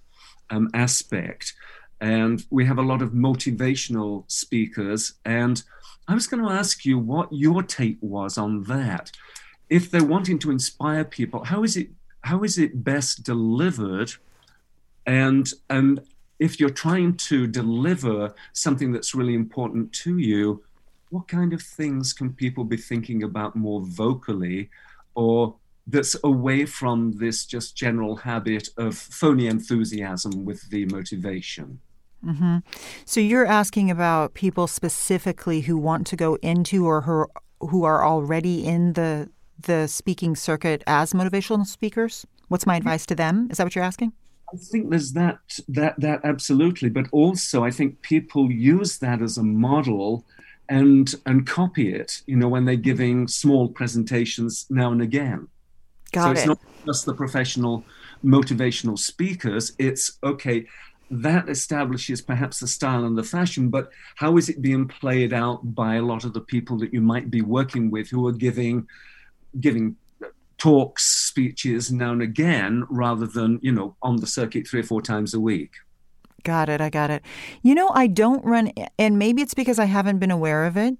um, 0.50 0.68
aspect, 0.74 1.54
and 2.00 2.44
we 2.50 2.64
have 2.64 2.78
a 2.78 2.82
lot 2.82 3.02
of 3.02 3.10
motivational 3.10 4.30
speakers. 4.30 5.14
And 5.24 5.62
I 6.08 6.14
was 6.14 6.26
going 6.26 6.42
to 6.42 6.50
ask 6.50 6.84
you 6.84 6.98
what 6.98 7.28
your 7.32 7.62
take 7.62 7.98
was 8.00 8.36
on 8.36 8.64
that. 8.64 9.12
If 9.70 9.90
they're 9.90 10.04
wanting 10.04 10.38
to 10.40 10.50
inspire 10.50 11.04
people, 11.04 11.44
how 11.44 11.62
is 11.62 11.76
it 11.76 11.90
how 12.24 12.42
is 12.42 12.56
it 12.56 12.82
best 12.82 13.22
delivered 13.22 14.12
and 15.06 15.52
and 15.68 16.00
if 16.38 16.58
you're 16.58 16.70
trying 16.70 17.14
to 17.16 17.46
deliver 17.46 18.34
something 18.52 18.92
that's 18.92 19.14
really 19.14 19.34
important 19.34 19.92
to 19.92 20.18
you 20.18 20.62
what 21.10 21.28
kind 21.28 21.52
of 21.52 21.62
things 21.62 22.12
can 22.12 22.32
people 22.32 22.64
be 22.64 22.78
thinking 22.78 23.22
about 23.22 23.54
more 23.54 23.82
vocally 23.82 24.70
or 25.14 25.54
that's 25.86 26.16
away 26.24 26.64
from 26.64 27.12
this 27.12 27.44
just 27.44 27.76
general 27.76 28.16
habit 28.16 28.68
of 28.78 28.96
phony 28.96 29.46
enthusiasm 29.46 30.46
with 30.46 30.70
the 30.70 30.86
motivation 30.86 31.78
mm-hmm. 32.24 32.58
so 33.04 33.20
you're 33.20 33.46
asking 33.46 33.90
about 33.90 34.32
people 34.32 34.66
specifically 34.66 35.60
who 35.60 35.76
want 35.76 36.06
to 36.06 36.16
go 36.16 36.36
into 36.36 36.86
or 36.86 37.02
who, 37.02 37.26
who 37.60 37.84
are 37.84 38.02
already 38.02 38.64
in 38.64 38.94
the 38.94 39.28
the 39.58 39.86
speaking 39.86 40.36
circuit 40.36 40.82
as 40.86 41.12
motivational 41.12 41.66
speakers? 41.66 42.26
What's 42.48 42.66
my 42.66 42.76
advice 42.76 43.06
to 43.06 43.14
them? 43.14 43.48
Is 43.50 43.58
that 43.58 43.64
what 43.64 43.74
you're 43.74 43.84
asking? 43.84 44.12
I 44.52 44.56
think 44.56 44.90
there's 44.90 45.12
that 45.12 45.38
that 45.68 45.98
that 45.98 46.20
absolutely, 46.24 46.88
but 46.88 47.06
also 47.10 47.64
I 47.64 47.70
think 47.70 48.02
people 48.02 48.50
use 48.50 48.98
that 48.98 49.22
as 49.22 49.38
a 49.38 49.42
model 49.42 50.24
and 50.68 51.12
and 51.26 51.46
copy 51.46 51.92
it. 51.92 52.22
You 52.26 52.36
know, 52.36 52.48
when 52.48 52.64
they're 52.64 52.76
giving 52.76 53.26
small 53.26 53.68
presentations 53.68 54.66
now 54.70 54.92
and 54.92 55.02
again. 55.02 55.48
Got 56.12 56.24
so 56.24 56.30
it's 56.32 56.46
not 56.46 56.58
just 56.86 57.06
the 57.06 57.14
professional 57.14 57.84
motivational 58.24 58.98
speakers. 58.98 59.72
It's 59.78 60.18
okay. 60.22 60.66
That 61.10 61.48
establishes 61.48 62.20
perhaps 62.22 62.60
the 62.60 62.68
style 62.68 63.04
and 63.04 63.16
the 63.16 63.22
fashion, 63.22 63.68
but 63.68 63.90
how 64.16 64.36
is 64.36 64.48
it 64.48 64.62
being 64.62 64.88
played 64.88 65.32
out 65.32 65.74
by 65.74 65.96
a 65.96 66.02
lot 66.02 66.24
of 66.24 66.32
the 66.32 66.40
people 66.40 66.78
that 66.78 66.94
you 66.94 67.00
might 67.00 67.30
be 67.30 67.42
working 67.42 67.90
with 67.90 68.08
who 68.08 68.26
are 68.26 68.32
giving 68.32 68.86
giving 69.60 69.96
talks, 70.58 71.04
speeches 71.04 71.92
now 71.92 72.12
and 72.12 72.22
again, 72.22 72.84
rather 72.88 73.26
than 73.26 73.58
you 73.62 73.72
know 73.72 73.96
on 74.02 74.16
the 74.16 74.26
circuit 74.26 74.66
three 74.66 74.80
or 74.80 74.84
four 74.84 75.02
times 75.02 75.34
a 75.34 75.40
week. 75.40 75.72
Got 76.42 76.68
it. 76.68 76.80
I 76.80 76.90
got 76.90 77.10
it. 77.10 77.22
You 77.62 77.74
know, 77.74 77.90
I 77.94 78.06
don't 78.06 78.44
run, 78.44 78.70
and 78.98 79.18
maybe 79.18 79.40
it's 79.40 79.54
because 79.54 79.78
I 79.78 79.86
haven't 79.86 80.18
been 80.18 80.30
aware 80.30 80.66
of 80.66 80.76
it, 80.76 80.96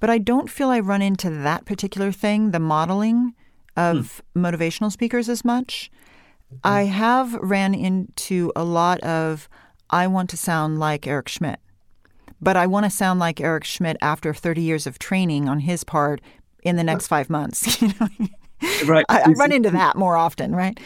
but 0.00 0.10
I 0.10 0.18
don't 0.18 0.50
feel 0.50 0.70
I 0.70 0.80
run 0.80 1.02
into 1.02 1.30
that 1.30 1.66
particular 1.66 2.10
thing, 2.12 2.50
the 2.50 2.58
modeling 2.58 3.34
of 3.76 4.22
hmm. 4.34 4.44
motivational 4.44 4.90
speakers 4.90 5.28
as 5.28 5.44
much. 5.44 5.90
Mm-hmm. 6.52 6.58
I 6.64 6.82
have 6.84 7.34
ran 7.34 7.74
into 7.74 8.52
a 8.56 8.64
lot 8.64 9.00
of, 9.00 9.48
I 9.90 10.06
want 10.06 10.30
to 10.30 10.36
sound 10.36 10.78
like 10.78 11.06
Eric 11.06 11.28
Schmidt, 11.28 11.60
but 12.40 12.56
I 12.56 12.66
want 12.66 12.84
to 12.84 12.90
sound 12.90 13.20
like 13.20 13.40
Eric 13.40 13.64
Schmidt 13.64 13.96
after 14.00 14.34
30 14.34 14.62
years 14.62 14.86
of 14.86 14.98
training 14.98 15.48
on 15.48 15.60
his 15.60 15.84
part 15.84 16.20
in 16.62 16.76
the 16.76 16.84
next 16.84 17.06
five 17.06 17.30
months. 17.30 17.80
You 17.88 17.92
know? 18.00 18.28
right. 18.86 19.04
I, 19.08 19.22
I, 19.22 19.28
run 19.30 19.52
into 19.52 19.70
that 19.70 19.96
more 19.96 20.16
often, 20.16 20.54
right? 20.54 20.78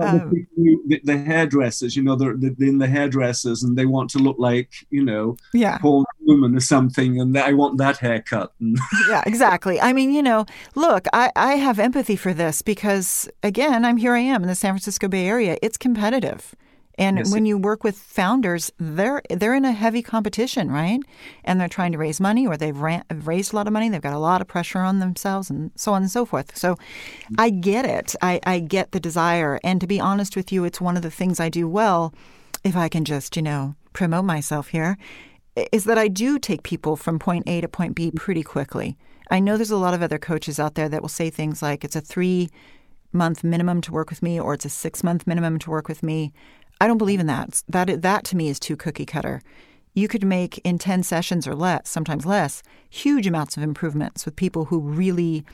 Um, 0.00 0.46
the, 0.56 1.00
the, 1.04 1.18
hairdressers, 1.18 1.94
you 1.94 2.02
know, 2.02 2.16
they're, 2.16 2.34
they're, 2.36 2.68
in 2.68 2.78
the 2.78 2.88
hairdressers 2.88 3.62
and 3.62 3.76
they 3.78 3.86
want 3.86 4.10
to 4.10 4.18
look 4.18 4.36
like, 4.38 4.72
you 4.90 5.04
know, 5.04 5.36
yeah. 5.52 5.78
Paul 5.78 6.04
Newman 6.22 6.56
or 6.56 6.60
something, 6.60 7.20
and 7.20 7.36
I 7.38 7.52
want 7.52 7.78
that 7.78 7.98
haircut. 7.98 8.52
yeah, 9.08 9.22
exactly. 9.26 9.80
I 9.80 9.92
mean, 9.92 10.12
you 10.12 10.22
know, 10.22 10.44
look, 10.74 11.06
I, 11.12 11.30
I 11.36 11.54
have 11.54 11.78
empathy 11.78 12.16
for 12.16 12.34
this 12.34 12.62
because, 12.62 13.28
again, 13.42 13.84
I'm 13.84 13.98
here 13.98 14.14
I 14.14 14.20
am 14.20 14.42
in 14.42 14.48
the 14.48 14.54
San 14.54 14.72
Francisco 14.72 15.06
Bay 15.06 15.26
Area. 15.26 15.56
It's 15.62 15.76
competitive. 15.76 16.56
And 16.98 17.18
yes. 17.18 17.32
when 17.32 17.46
you 17.46 17.56
work 17.56 17.82
with 17.82 17.96
founders, 17.96 18.70
they're 18.78 19.22
they're 19.30 19.54
in 19.54 19.64
a 19.64 19.72
heavy 19.72 20.02
competition, 20.02 20.70
right? 20.70 21.00
And 21.44 21.60
they're 21.60 21.68
trying 21.68 21.92
to 21.92 21.98
raise 21.98 22.20
money, 22.20 22.46
or 22.46 22.56
they've 22.56 22.76
ran, 22.76 23.04
raised 23.10 23.52
a 23.52 23.56
lot 23.56 23.66
of 23.66 23.72
money. 23.72 23.88
They've 23.88 24.02
got 24.02 24.12
a 24.12 24.18
lot 24.18 24.40
of 24.40 24.48
pressure 24.48 24.80
on 24.80 24.98
themselves, 24.98 25.48
and 25.50 25.70
so 25.76 25.92
on 25.92 26.02
and 26.02 26.10
so 26.10 26.26
forth. 26.26 26.56
So, 26.56 26.74
mm-hmm. 26.74 27.34
I 27.38 27.50
get 27.50 27.86
it. 27.86 28.14
I, 28.20 28.40
I 28.44 28.58
get 28.58 28.92
the 28.92 29.00
desire, 29.00 29.58
and 29.64 29.80
to 29.80 29.86
be 29.86 30.00
honest 30.00 30.36
with 30.36 30.52
you, 30.52 30.64
it's 30.64 30.80
one 30.80 30.96
of 30.96 31.02
the 31.02 31.10
things 31.10 31.40
I 31.40 31.48
do 31.48 31.68
well. 31.68 32.12
If 32.64 32.76
I 32.76 32.88
can 32.88 33.06
just, 33.06 33.36
you 33.36 33.42
know, 33.42 33.76
promote 33.94 34.26
myself 34.26 34.68
here, 34.68 34.98
is 35.72 35.84
that 35.84 35.96
I 35.96 36.08
do 36.08 36.38
take 36.38 36.62
people 36.62 36.96
from 36.96 37.18
point 37.18 37.48
A 37.48 37.60
to 37.60 37.68
point 37.68 37.94
B 37.94 38.10
pretty 38.10 38.42
quickly. 38.42 38.98
I 39.30 39.40
know 39.40 39.56
there's 39.56 39.70
a 39.70 39.76
lot 39.76 39.94
of 39.94 40.02
other 40.02 40.18
coaches 40.18 40.58
out 40.58 40.74
there 40.74 40.88
that 40.88 41.02
will 41.02 41.08
say 41.08 41.30
things 41.30 41.62
like 41.62 41.84
it's 41.84 41.96
a 41.96 42.00
three 42.00 42.50
month 43.12 43.42
minimum 43.42 43.80
to 43.82 43.92
work 43.92 44.10
with 44.10 44.22
me, 44.22 44.40
or 44.40 44.54
it's 44.54 44.64
a 44.64 44.70
six 44.70 45.02
month 45.02 45.26
minimum 45.26 45.58
to 45.60 45.70
work 45.70 45.88
with 45.88 46.02
me. 46.02 46.32
I 46.80 46.86
don't 46.86 46.98
believe 46.98 47.20
in 47.20 47.26
that. 47.26 47.62
That 47.68 48.02
that 48.02 48.24
to 48.24 48.36
me 48.36 48.48
is 48.48 48.58
too 48.58 48.76
cookie 48.76 49.06
cutter. 49.06 49.42
You 49.94 50.08
could 50.08 50.24
make 50.24 50.58
in 50.58 50.78
10 50.78 51.02
sessions 51.02 51.46
or 51.46 51.54
less, 51.54 51.88
sometimes 51.88 52.24
less, 52.24 52.62
huge 52.88 53.26
amounts 53.26 53.56
of 53.56 53.62
improvements 53.62 54.24
with 54.24 54.36
people 54.36 54.66
who 54.66 54.80
really 54.80 55.44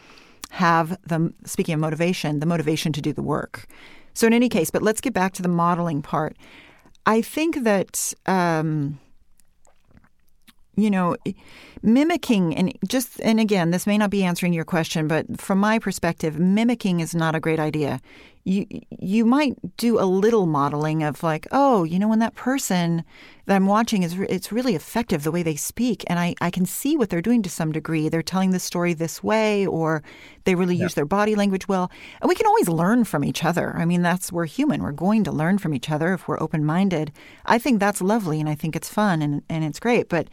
have 0.51 0.99
the 1.05 1.33
speaking 1.45 1.75
of 1.75 1.81
motivation, 1.81 2.41
the 2.41 2.47
motivation 2.47 2.93
to 2.93 3.01
do 3.01 3.13
the 3.13 3.23
work. 3.23 3.67
So 4.15 4.27
in 4.27 4.33
any 4.33 4.49
case, 4.49 4.71
but 4.71 4.83
let's 4.83 5.01
get 5.01 5.15
back 5.15 5.33
to 5.35 5.43
the 5.43 5.49
modeling 5.49 6.03
part. 6.03 6.37
I 7.07 7.23
think 7.23 7.65
that 7.65 8.13
um, 8.27 8.99
you 10.77 10.91
know, 10.91 11.17
mimicking 11.83 12.55
and 12.55 12.77
just 12.87 13.21
and 13.23 13.41
again, 13.41 13.71
this 13.71 13.87
may 13.87 13.99
not 13.99 14.11
be 14.11 14.23
answering 14.23 14.53
your 14.53 14.65
question, 14.65 15.09
but 15.09 15.41
from 15.41 15.59
my 15.59 15.79
perspective, 15.79 16.39
mimicking 16.39 17.01
is 17.01 17.15
not 17.15 17.35
a 17.35 17.41
great 17.41 17.59
idea. 17.59 18.01
You 18.49 18.65
you 19.01 19.25
might 19.25 19.77
do 19.77 19.99
a 19.99 20.07
little 20.07 20.47
modeling 20.47 21.03
of 21.03 21.25
like, 21.25 21.49
oh, 21.51 21.83
you 21.83 21.99
know, 21.99 22.07
when 22.07 22.21
that 22.21 22.37
person 22.37 23.03
that 23.47 23.57
I'm 23.57 23.67
watching 23.67 24.05
is 24.05 24.15
it's 24.31 24.53
really 24.53 24.77
effective 24.77 25.25
the 25.25 25.33
way 25.33 25.43
they 25.43 25.57
speak, 25.57 26.05
and 26.07 26.21
I 26.21 26.37
I 26.41 26.53
can 26.53 26.65
see 26.65 26.97
what 26.97 27.11
they're 27.11 27.21
doing 27.21 27.43
to 27.43 27.51
some 27.51 27.73
degree. 27.73 28.09
They're 28.09 28.23
telling 28.23 28.53
the 28.53 28.61
story 28.61 28.95
this 28.95 29.21
way, 29.21 29.67
or 29.67 30.05
they 30.45 30.55
really 30.55 30.77
yeah. 30.77 30.85
use 30.85 30.95
their 30.95 31.05
body 31.05 31.35
language 31.35 31.67
well, 31.67 31.91
and 32.21 32.29
we 32.29 32.37
can 32.37 32.47
always 32.47 32.69
learn 32.69 33.03
from 33.03 33.25
each 33.25 33.45
other. 33.45 33.75
I 33.77 33.85
mean, 33.85 34.03
that's 34.03 34.31
we're 34.31 34.47
human. 34.47 34.81
We're 34.81 34.93
going 34.93 35.25
to 35.25 35.33
learn 35.33 35.59
from 35.59 35.75
each 35.75 35.91
other 35.91 36.15
if 36.15 36.29
we're 36.29 36.41
open 36.41 36.65
minded. 36.65 37.11
I 37.47 37.59
think 37.59 37.81
that's 37.81 38.01
lovely, 38.01 38.39
and 38.39 38.49
I 38.49 38.55
think 38.55 38.77
it's 38.77 38.89
fun 38.89 39.23
and 39.23 39.43
and 39.49 39.65
it's 39.65 39.81
great, 39.81 40.09
but 40.09 40.29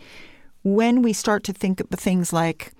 when 0.63 1.01
we 1.01 1.13
start 1.13 1.43
to 1.43 1.53
think 1.53 1.82
of 1.82 1.89
things 2.00 2.32
like, 2.32 2.74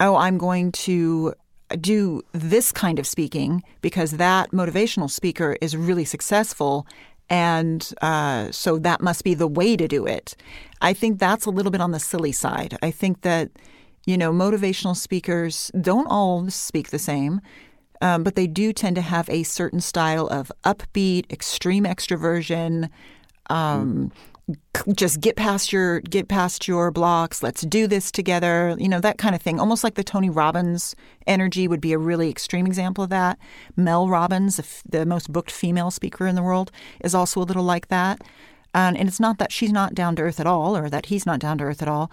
oh, 0.00 0.16
I'm 0.16 0.38
going 0.38 0.72
to 0.72 1.34
do 1.80 2.22
this 2.32 2.72
kind 2.72 2.98
of 2.98 3.06
speaking 3.06 3.62
because 3.80 4.12
that 4.12 4.50
motivational 4.50 5.10
speaker 5.10 5.56
is 5.60 5.76
really 5.76 6.04
successful. 6.04 6.86
And 7.30 7.92
uh, 8.02 8.50
so 8.50 8.78
that 8.78 9.00
must 9.00 9.24
be 9.24 9.34
the 9.34 9.48
way 9.48 9.76
to 9.76 9.88
do 9.88 10.06
it. 10.06 10.36
I 10.80 10.92
think 10.92 11.18
that's 11.18 11.46
a 11.46 11.50
little 11.50 11.72
bit 11.72 11.80
on 11.80 11.90
the 11.90 12.00
silly 12.00 12.32
side. 12.32 12.76
I 12.82 12.90
think 12.90 13.22
that, 13.22 13.50
you 14.04 14.18
know, 14.18 14.30
motivational 14.32 14.96
speakers 14.96 15.70
don't 15.80 16.06
all 16.06 16.50
speak 16.50 16.90
the 16.90 16.98
same. 16.98 17.40
Um, 18.02 18.22
but 18.22 18.34
they 18.34 18.46
do 18.46 18.72
tend 18.72 18.96
to 18.96 19.02
have 19.02 19.30
a 19.30 19.44
certain 19.44 19.80
style 19.80 20.26
of 20.26 20.52
upbeat, 20.64 21.30
extreme 21.32 21.84
extroversion, 21.84 22.90
um, 23.48 24.12
just 24.94 25.20
get 25.20 25.36
past 25.36 25.72
your 25.72 26.00
get 26.00 26.28
past 26.28 26.68
your 26.68 26.90
blocks. 26.90 27.42
Let's 27.42 27.62
do 27.62 27.86
this 27.86 28.12
together 28.12 28.76
you 28.78 28.88
know 28.88 29.00
that 29.00 29.18
kind 29.18 29.34
of 29.34 29.40
thing. 29.40 29.58
Almost 29.58 29.84
like 29.84 29.94
the 29.94 30.04
tony 30.04 30.28
robbins 30.28 30.94
energy 31.26 31.66
would 31.66 31.80
be 31.80 31.92
a 31.92 31.98
really 31.98 32.28
extreme 32.28 32.66
example 32.66 33.04
of 33.04 33.10
that. 33.10 33.38
Mel 33.76 34.08
robbins 34.08 34.82
the 34.88 35.06
most 35.06 35.32
booked 35.32 35.50
female 35.50 35.90
speaker 35.90 36.26
in 36.26 36.34
the 36.34 36.42
world 36.42 36.70
is 37.02 37.14
also 37.14 37.40
a 37.40 37.44
little 37.44 37.64
like 37.64 37.88
that. 37.88 38.20
And, 38.74 38.98
and 38.98 39.08
it's 39.08 39.20
not 39.20 39.38
that 39.38 39.52
she's 39.52 39.72
not 39.72 39.94
down 39.94 40.16
to 40.16 40.22
earth 40.22 40.40
at 40.40 40.46
all 40.46 40.76
or 40.76 40.90
that 40.90 41.06
he's 41.06 41.24
not 41.24 41.38
down 41.38 41.58
to 41.58 41.64
earth 41.64 41.80
at 41.80 41.88
all. 41.88 42.10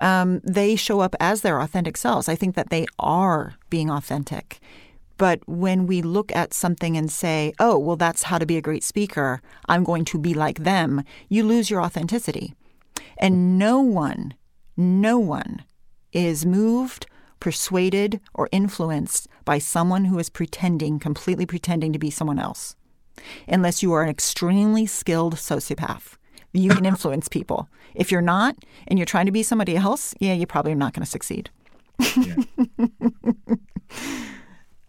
Um, 0.00 0.40
they 0.44 0.76
show 0.76 1.00
up 1.00 1.14
as 1.20 1.40
their 1.40 1.60
authentic 1.60 1.96
selves. 1.96 2.28
I 2.28 2.36
think 2.36 2.54
that 2.54 2.70
they 2.70 2.86
are 2.98 3.54
being 3.68 3.90
authentic 3.90 4.60
but 5.16 5.40
when 5.46 5.86
we 5.86 6.02
look 6.02 6.34
at 6.34 6.54
something 6.54 6.96
and 6.96 7.10
say, 7.10 7.52
oh, 7.58 7.78
well, 7.78 7.96
that's 7.96 8.24
how 8.24 8.38
to 8.38 8.46
be 8.46 8.56
a 8.56 8.62
great 8.62 8.82
speaker, 8.82 9.40
I'm 9.68 9.84
going 9.84 10.04
to 10.06 10.18
be 10.18 10.34
like 10.34 10.60
them, 10.60 11.04
you 11.28 11.44
lose 11.44 11.70
your 11.70 11.82
authenticity. 11.82 12.54
And 13.18 13.58
no 13.58 13.80
one, 13.80 14.34
no 14.76 15.18
one 15.18 15.64
is 16.12 16.44
moved, 16.44 17.06
persuaded, 17.40 18.20
or 18.34 18.48
influenced 18.50 19.28
by 19.44 19.58
someone 19.58 20.06
who 20.06 20.18
is 20.18 20.30
pretending, 20.30 20.98
completely 20.98 21.46
pretending 21.46 21.92
to 21.92 21.98
be 21.98 22.10
someone 22.10 22.38
else. 22.38 22.74
Unless 23.46 23.82
you 23.82 23.92
are 23.92 24.02
an 24.02 24.08
extremely 24.08 24.86
skilled 24.86 25.36
sociopath. 25.36 26.16
You 26.52 26.70
can 26.70 26.86
influence 26.86 27.28
people. 27.38 27.68
If 27.94 28.10
you're 28.10 28.22
not 28.22 28.56
and 28.88 28.98
you're 28.98 29.06
trying 29.06 29.26
to 29.26 29.32
be 29.32 29.42
somebody 29.42 29.76
else, 29.76 30.14
yeah, 30.18 30.34
you 30.34 30.46
probably 30.46 30.72
are 30.72 30.76
not 30.76 30.92
going 30.92 31.04
to 31.04 31.10
succeed. 31.10 31.50
Yeah. 32.16 32.36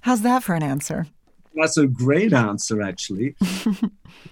How's 0.06 0.22
that 0.22 0.44
for 0.44 0.54
an 0.54 0.62
answer? 0.62 1.08
That's 1.56 1.78
a 1.78 1.88
great 1.88 2.32
answer, 2.32 2.80
actually. 2.80 3.36
I 3.42 3.48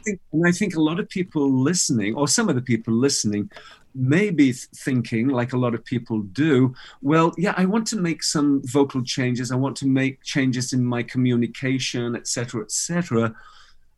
think, 0.03 0.20
and 0.32 0.48
I 0.48 0.51
think 0.51 0.75
a 0.75 0.80
lot 0.80 1.00
of 1.00 1.10
people 1.10 1.51
listening, 1.51 2.13
or 2.13 2.27
some 2.27 2.48
of 2.48 2.53
the 2.53 2.62
people 2.62 2.94
listening, 2.94 3.50
may 3.96 4.30
be 4.30 4.51
thinking, 4.51 5.30
like 5.30 5.51
a 5.51 5.58
lot 5.58 5.74
of 5.74 5.84
people 5.84 6.20
do, 6.20 6.75
well, 7.01 7.34
yeah, 7.39 7.56
I 7.58 7.65
want 7.65 7.88
to 7.88 7.96
make 7.96 8.22
some 8.22 8.62
vocal 8.65 9.03
changes. 9.03 9.51
I 9.51 9.56
want 9.56 9.75
to 9.77 9.88
make 9.88 10.22
changes 10.22 10.74
in 10.74 10.86
my 10.86 11.01
communication, 11.01 12.15
etc., 12.15 12.62
etc. 12.62 13.34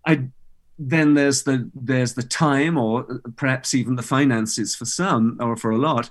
I 0.07 0.29
then 0.79 1.13
there's 1.13 1.43
the 1.43 1.69
there's 1.75 2.13
the 2.13 2.23
time, 2.23 2.77
or 2.77 3.05
uh, 3.11 3.17
perhaps 3.35 3.73
even 3.73 3.97
the 3.97 4.01
finances 4.01 4.77
for 4.77 4.85
some, 4.85 5.35
or 5.41 5.57
for 5.57 5.71
a 5.71 5.77
lot. 5.77 6.09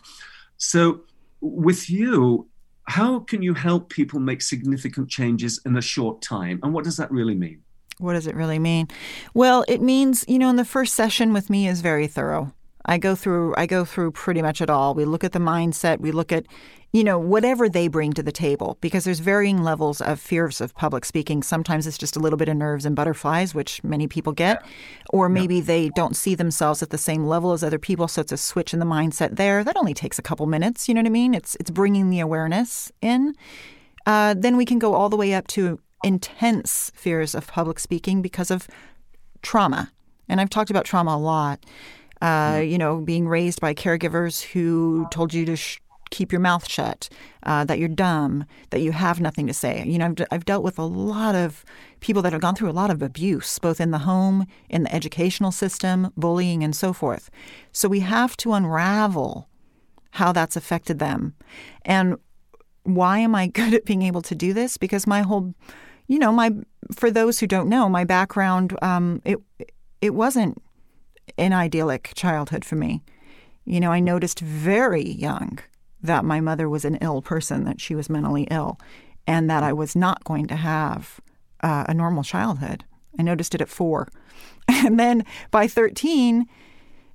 So 0.59 1.05
with 1.41 1.89
you, 1.89 2.49
how 2.87 3.21
can 3.21 3.43
you 3.43 3.55
help 3.55 3.89
people 3.89 4.21
make 4.21 4.43
significant 4.43 5.09
changes 5.09 5.61
in 5.65 5.77
a 5.77 5.83
short 5.83 6.23
time? 6.23 6.61
And 6.63 6.73
what 6.73 6.85
does 6.85 6.97
that 6.99 7.11
really 7.11 7.35
mean? 7.35 7.63
What 7.99 8.15
does 8.15 8.27
it 8.27 8.35
really 8.35 8.59
mean? 8.59 8.89
Well, 9.35 9.65
it 9.69 9.81
means, 9.81 10.25
you 10.27 10.39
know, 10.39 10.51
in 10.51 10.57
the 10.57 10.65
first 10.65 10.95
session 10.95 11.33
with 11.33 11.49
me 11.49 11.69
is 11.69 11.81
very 11.81 12.07
thorough. 12.07 12.53
I 12.87 12.99
go 12.99 13.15
through 13.15 13.55
I 13.57 13.67
go 13.67 13.85
through 13.85 14.13
pretty 14.13 14.43
much 14.43 14.61
it 14.61 14.71
all. 14.71 14.95
We 14.95 15.05
look 15.05 15.25
at 15.25 15.33
the 15.33 15.39
mindset, 15.39 16.01
we 16.01 16.13
look 16.13 16.33
at 16.33 16.47
you 16.93 17.03
know 17.03 17.19
whatever 17.19 17.69
they 17.69 17.89
bring 17.89 18.13
to 18.13 18.23
the 18.23 18.33
table 18.33 18.79
because 18.81 19.05
there's 19.05 19.21
varying 19.21 19.63
levels 19.63 20.01
of 20.01 20.21
fears 20.21 20.61
of 20.61 20.75
public 20.75 21.05
speaking. 21.05 21.43
Sometimes 21.43 21.87
it's 21.87 21.99
just 21.99 22.17
a 22.17 22.21
little 22.21 22.37
bit 22.37 22.49
of 22.49 22.57
nerves 22.57 22.87
and 22.87 22.95
butterflies, 22.95 23.55
which 23.55 23.83
many 23.83 24.07
people 24.07 24.33
get, 24.33 24.65
or 25.11 25.29
maybe 25.29 25.61
they 25.61 25.89
don't 25.91 26.15
see 26.15 26.35
themselves 26.35 26.83
at 26.83 26.91
the 26.91 26.99
same 26.99 27.25
level 27.25 27.53
as 27.53 27.65
other 27.65 27.79
people, 27.79 28.07
so 28.07 28.21
it's 28.21 28.33
a 28.33 28.37
switch 28.37 28.73
in 28.73 28.81
the 28.81 28.87
mindset 28.87 29.37
there. 29.37 29.65
That 29.65 29.77
only 29.77 29.95
takes 29.95 30.19
a 30.19 30.23
couple 30.23 30.47
minutes, 30.47 30.89
you 30.89 30.95
know 30.95 31.01
what 31.01 31.07
I 31.07 31.11
mean? 31.11 31.35
It's 31.35 31.57
it's 31.59 31.71
bringing 31.71 32.11
the 32.11 32.21
awareness 32.21 32.93
in. 33.01 33.35
Uh, 34.07 34.35
then 34.37 34.57
we 34.57 34.67
can 34.67 34.79
go 34.79 34.95
all 34.95 35.09
the 35.09 35.17
way 35.17 35.33
up 35.33 35.47
to 35.49 35.81
intense 36.05 36.93
fears 36.95 37.35
of 37.35 37.47
public 37.47 37.79
speaking 37.79 38.21
because 38.21 38.51
of 38.51 38.69
trauma. 39.43 39.91
And 40.29 40.41
I've 40.41 40.51
talked 40.51 40.71
about 40.71 40.85
trauma 40.85 41.13
a 41.13 41.19
lot. 41.19 41.65
Uh, 42.21 42.63
you 42.65 42.79
know, 42.79 43.01
being 43.01 43.29
raised 43.29 43.61
by 43.61 43.75
caregivers 43.75 44.43
who 44.43 45.07
told 45.11 45.35
you 45.35 45.45
to 45.45 45.57
sh- 45.57 45.81
keep 46.11 46.31
your 46.31 46.41
mouth 46.41 46.69
shut, 46.69 47.09
uh, 47.43 47.65
that 47.65 47.79
you're 47.79 47.89
dumb, 47.89 48.45
that 48.71 48.81
you 48.81 48.93
have 48.93 49.21
nothing 49.21 49.47
to 49.47 49.53
say. 49.53 49.85
You 49.85 49.99
know, 49.99 50.07
I've, 50.07 50.27
I've 50.31 50.45
dealt 50.45 50.63
with 50.63 50.79
a 50.79 50.85
lot 50.85 51.35
of 51.35 51.65
people 52.01 52.23
that 52.23 52.33
have 52.33 52.41
gone 52.41 52.55
through 52.55 52.71
a 52.71 52.73
lot 52.73 52.91
of 52.91 53.03
abuse, 53.03 53.59
both 53.59 53.81
in 53.81 53.91
the 53.91 53.99
home, 53.99 54.47
in 54.71 54.85
the 54.85 54.95
educational 54.95 55.51
system, 55.51 56.13
bullying, 56.17 56.63
and 56.63 56.75
so 56.75 56.93
forth. 56.93 57.31
So 57.73 57.89
we 57.89 58.01
have 58.01 58.37
to 58.39 58.53
unravel 58.53 59.49
how 60.13 60.31
that's 60.31 60.57
affected 60.57 61.01
them. 61.01 61.35
And 61.85 62.17
why 62.85 63.19
am 63.19 63.35
I 63.35 63.47
good 63.59 63.75
at 63.75 63.85
being 63.85 64.03
able 64.03 64.23
to 64.23 64.35
do 64.35 64.53
this? 64.53 64.77
Because 64.77 65.07
my 65.07 65.23
whole, 65.23 65.55
you 66.07 66.19
know, 66.19 66.33
my 66.33 66.53
for 66.95 67.11
those 67.11 67.41
who 67.41 67.47
don't 67.47 67.69
know, 67.69 67.89
my 67.89 68.05
background, 68.05 68.79
um, 68.83 69.21
it 69.25 69.39
it 70.01 70.15
wasn't 70.15 70.63
an 71.39 71.53
idyllic 71.53 72.13
childhood 72.15 72.65
for 72.65 72.77
me. 72.77 73.03
You 73.65 73.81
know, 73.81 73.93
I 73.93 74.01
noticed 74.01 74.41
very 74.41 75.09
young 75.09 75.59
that 76.03 76.25
my 76.25 76.41
mother 76.41 76.69
was 76.69 76.85
an 76.85 76.97
ill 76.97 77.23
person, 77.23 77.65
that 77.65 77.81
she 77.81 77.95
was 77.95 78.11
mentally 78.11 78.47
ill, 78.51 78.79
and 79.27 79.49
that 79.49 79.63
I 79.63 79.73
was 79.73 79.97
not 79.97 80.23
going 80.25 80.47
to 80.49 80.57
have 80.57 81.21
uh, 81.63 81.85
a 81.89 81.95
normal 81.95 82.23
childhood. 82.23 82.85
I 83.19 83.23
noticed 83.23 83.55
it 83.55 83.61
at 83.61 83.69
four. 83.69 84.09
And 84.67 84.99
then 84.99 85.27
by 85.51 85.67
13, 85.67 86.47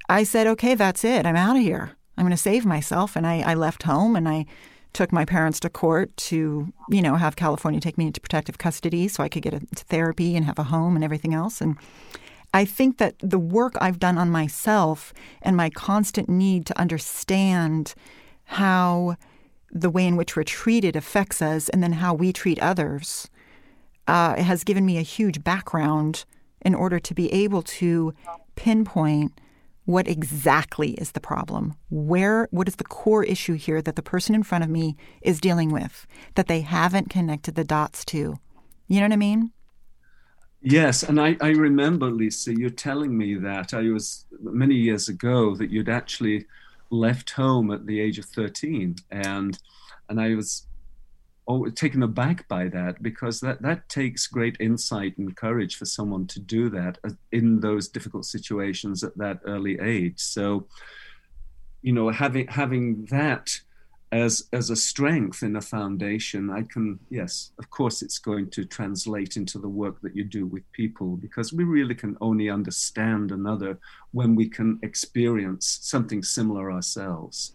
I 0.08 0.24
said, 0.24 0.46
okay, 0.46 0.76
that's 0.76 1.04
it. 1.04 1.26
I'm 1.26 1.36
out 1.36 1.56
of 1.56 1.64
here. 1.64 1.98
I'm 2.16 2.24
going 2.24 2.32
to 2.32 2.38
save 2.38 2.64
myself. 2.64 3.16
And 3.16 3.26
I, 3.26 3.42
I 3.42 3.54
left 3.56 3.84
home 3.84 4.16
and 4.16 4.30
I 4.30 4.46
took 4.94 5.12
my 5.12 5.26
parents 5.26 5.60
to 5.62 5.70
court 5.70 6.16
to, 6.18 6.72
you 6.90 7.02
know, 7.02 7.16
have 7.16 7.36
California 7.36 7.80
take 7.80 7.98
me 7.98 8.08
into 8.08 8.22
protective 8.22 8.58
custody 8.58 9.08
so 9.08 9.24
I 9.24 9.30
could 9.30 9.44
get 9.44 9.54
into 9.54 9.84
therapy 9.86 10.36
and 10.36 10.46
have 10.46 10.60
a 10.60 10.64
home 10.64 10.96
and 10.96 11.04
everything 11.04 11.34
else. 11.34 11.62
And 11.62 11.76
I 12.54 12.66
think 12.66 12.98
that 12.98 13.16
the 13.20 13.40
work 13.40 13.76
I've 13.80 14.00
done 14.00 14.18
on 14.18 14.30
myself 14.30 15.14
and 15.42 15.56
my 15.56 15.70
constant 15.70 16.30
need 16.30 16.66
to 16.68 16.80
understand 16.80 17.94
how 18.46 19.16
the 19.72 19.90
way 19.90 20.08
in 20.08 20.16
which 20.16 20.36
we're 20.36 20.44
treated 20.44 20.96
affects 20.96 21.42
us 21.42 21.70
and 21.70 21.84
then 21.84 21.94
how 21.94 22.14
we 22.14 22.34
treat 22.34 22.60
others 22.60 23.30
uh, 24.08 24.42
has 24.42 24.64
given 24.64 24.86
me 24.86 24.98
a 24.98 25.04
huge 25.04 25.44
background 25.44 26.26
in 26.66 26.74
order 26.74 27.00
to 27.00 27.14
be 27.14 27.32
able 27.32 27.62
to 27.62 28.14
pinpoint 28.56 29.40
what 29.86 30.08
exactly 30.08 30.92
is 30.94 31.12
the 31.12 31.20
problem. 31.20 31.76
Where 31.90 32.48
what 32.52 32.68
is 32.68 32.76
the 32.76 32.84
core 32.84 33.24
issue 33.24 33.54
here 33.54 33.82
that 33.82 33.96
the 33.96 34.02
person 34.02 34.36
in 34.36 34.44
front 34.44 34.64
of 34.64 34.70
me 34.70 34.96
is 35.22 35.40
dealing 35.40 35.72
with 35.72 36.06
that 36.36 36.48
they 36.48 36.62
haven't 36.62 37.10
connected 37.10 37.56
the 37.56 37.64
dots 37.64 38.04
to? 38.06 38.38
You 38.88 39.00
know 39.00 39.06
what 39.06 39.14
i 39.14 39.18
mean 39.18 39.52
yes 40.62 41.04
and 41.04 41.20
i, 41.20 41.38
I 41.42 41.50
remember 41.50 42.10
lisa 42.10 42.54
you 42.54 42.70
telling 42.70 43.18
me 43.18 43.36
that 43.36 43.74
i 43.74 43.84
was 43.84 44.26
many 44.42 44.76
years 44.76 45.10
ago 45.10 45.56
that 45.56 45.70
you'd 45.70 45.90
actually 45.90 46.46
left 46.90 47.30
home 47.32 47.72
at 47.72 47.86
the 47.86 48.00
age 48.00 48.20
of 48.20 48.26
13 48.26 48.96
and 49.12 49.58
and 50.10 50.20
i 50.20 50.36
was 50.36 50.68
oh, 51.50 51.68
taken 51.70 52.04
aback 52.04 52.48
by 52.48 52.68
that 52.70 53.02
because 53.02 53.42
that, 53.42 53.62
that 53.62 53.90
takes 53.90 54.28
great 54.28 54.56
insight 54.60 55.18
and 55.18 55.36
courage 55.36 55.76
for 55.76 55.86
someone 55.86 56.28
to 56.28 56.40
do 56.40 56.70
that 56.70 57.00
uh, 57.04 57.10
in 57.32 57.60
those 57.60 57.90
difficult 57.90 58.24
situations 58.24 59.04
at 59.04 59.18
that 59.18 59.40
early 59.46 59.80
age. 59.82 60.20
So, 60.20 60.68
you 61.82 61.92
know, 61.92 62.10
having 62.10 62.48
having 62.48 63.06
that 63.06 63.60
as 64.12 64.48
as 64.54 64.70
a 64.70 64.76
strength 64.76 65.44
in 65.44 65.56
a 65.56 65.62
foundation, 65.62 66.50
I 66.50 66.64
can 66.64 67.00
yes, 67.10 67.52
of 67.60 67.70
course, 67.70 68.02
it's 68.02 68.18
going 68.18 68.50
to 68.52 68.66
translate 68.66 69.38
into 69.38 69.60
the 69.60 69.70
work 69.70 70.02
that 70.02 70.16
you 70.16 70.24
do 70.24 70.48
with 70.48 70.72
people 70.72 71.16
because 71.18 71.54
we 71.54 71.64
really 71.64 71.96
can 71.96 72.18
only 72.20 72.50
understand 72.50 73.32
another 73.32 73.78
when 74.12 74.36
we 74.36 74.50
can 74.50 74.80
experience 74.82 75.80
something 75.82 76.24
similar 76.24 76.72
ourselves, 76.72 77.54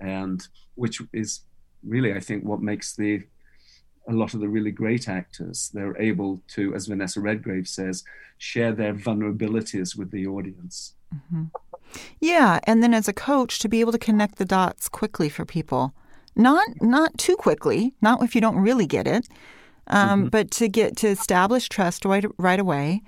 and 0.00 0.46
which 0.76 1.02
is 1.12 1.40
really, 1.82 2.14
I 2.14 2.20
think, 2.20 2.44
what 2.44 2.62
makes 2.62 2.94
the 2.94 3.22
a 4.08 4.12
lot 4.12 4.34
of 4.34 4.40
the 4.40 4.48
really 4.48 4.70
great 4.70 5.08
actors, 5.08 5.70
they're 5.74 6.00
able 6.00 6.40
to, 6.54 6.72
as 6.74 6.86
Vanessa 6.86 7.20
Redgrave 7.20 7.66
says, 7.66 8.04
share 8.38 8.72
their 8.72 8.94
vulnerabilities 8.94 9.96
with 9.96 10.10
the 10.12 10.28
audience. 10.28 10.94
Mm-hmm. 11.14 11.44
Yeah, 12.20 12.60
and 12.64 12.82
then 12.82 12.94
as 12.94 13.08
a 13.08 13.12
coach, 13.12 13.58
to 13.60 13.68
be 13.68 13.80
able 13.80 13.92
to 13.92 13.98
connect 13.98 14.36
the 14.36 14.44
dots 14.44 14.88
quickly 14.88 15.28
for 15.28 15.44
people, 15.44 15.94
not 16.34 16.66
not 16.80 17.16
too 17.18 17.36
quickly, 17.36 17.94
not 18.00 18.22
if 18.22 18.34
you 18.34 18.40
don't 18.40 18.58
really 18.58 18.86
get 18.86 19.06
it, 19.06 19.28
um, 19.88 20.20
mm-hmm. 20.20 20.28
but 20.28 20.50
to 20.52 20.68
get 20.68 20.96
to 20.98 21.08
establish 21.08 21.68
trust 21.68 22.04
right 22.04 22.24
right 22.38 22.60
away. 22.60 23.02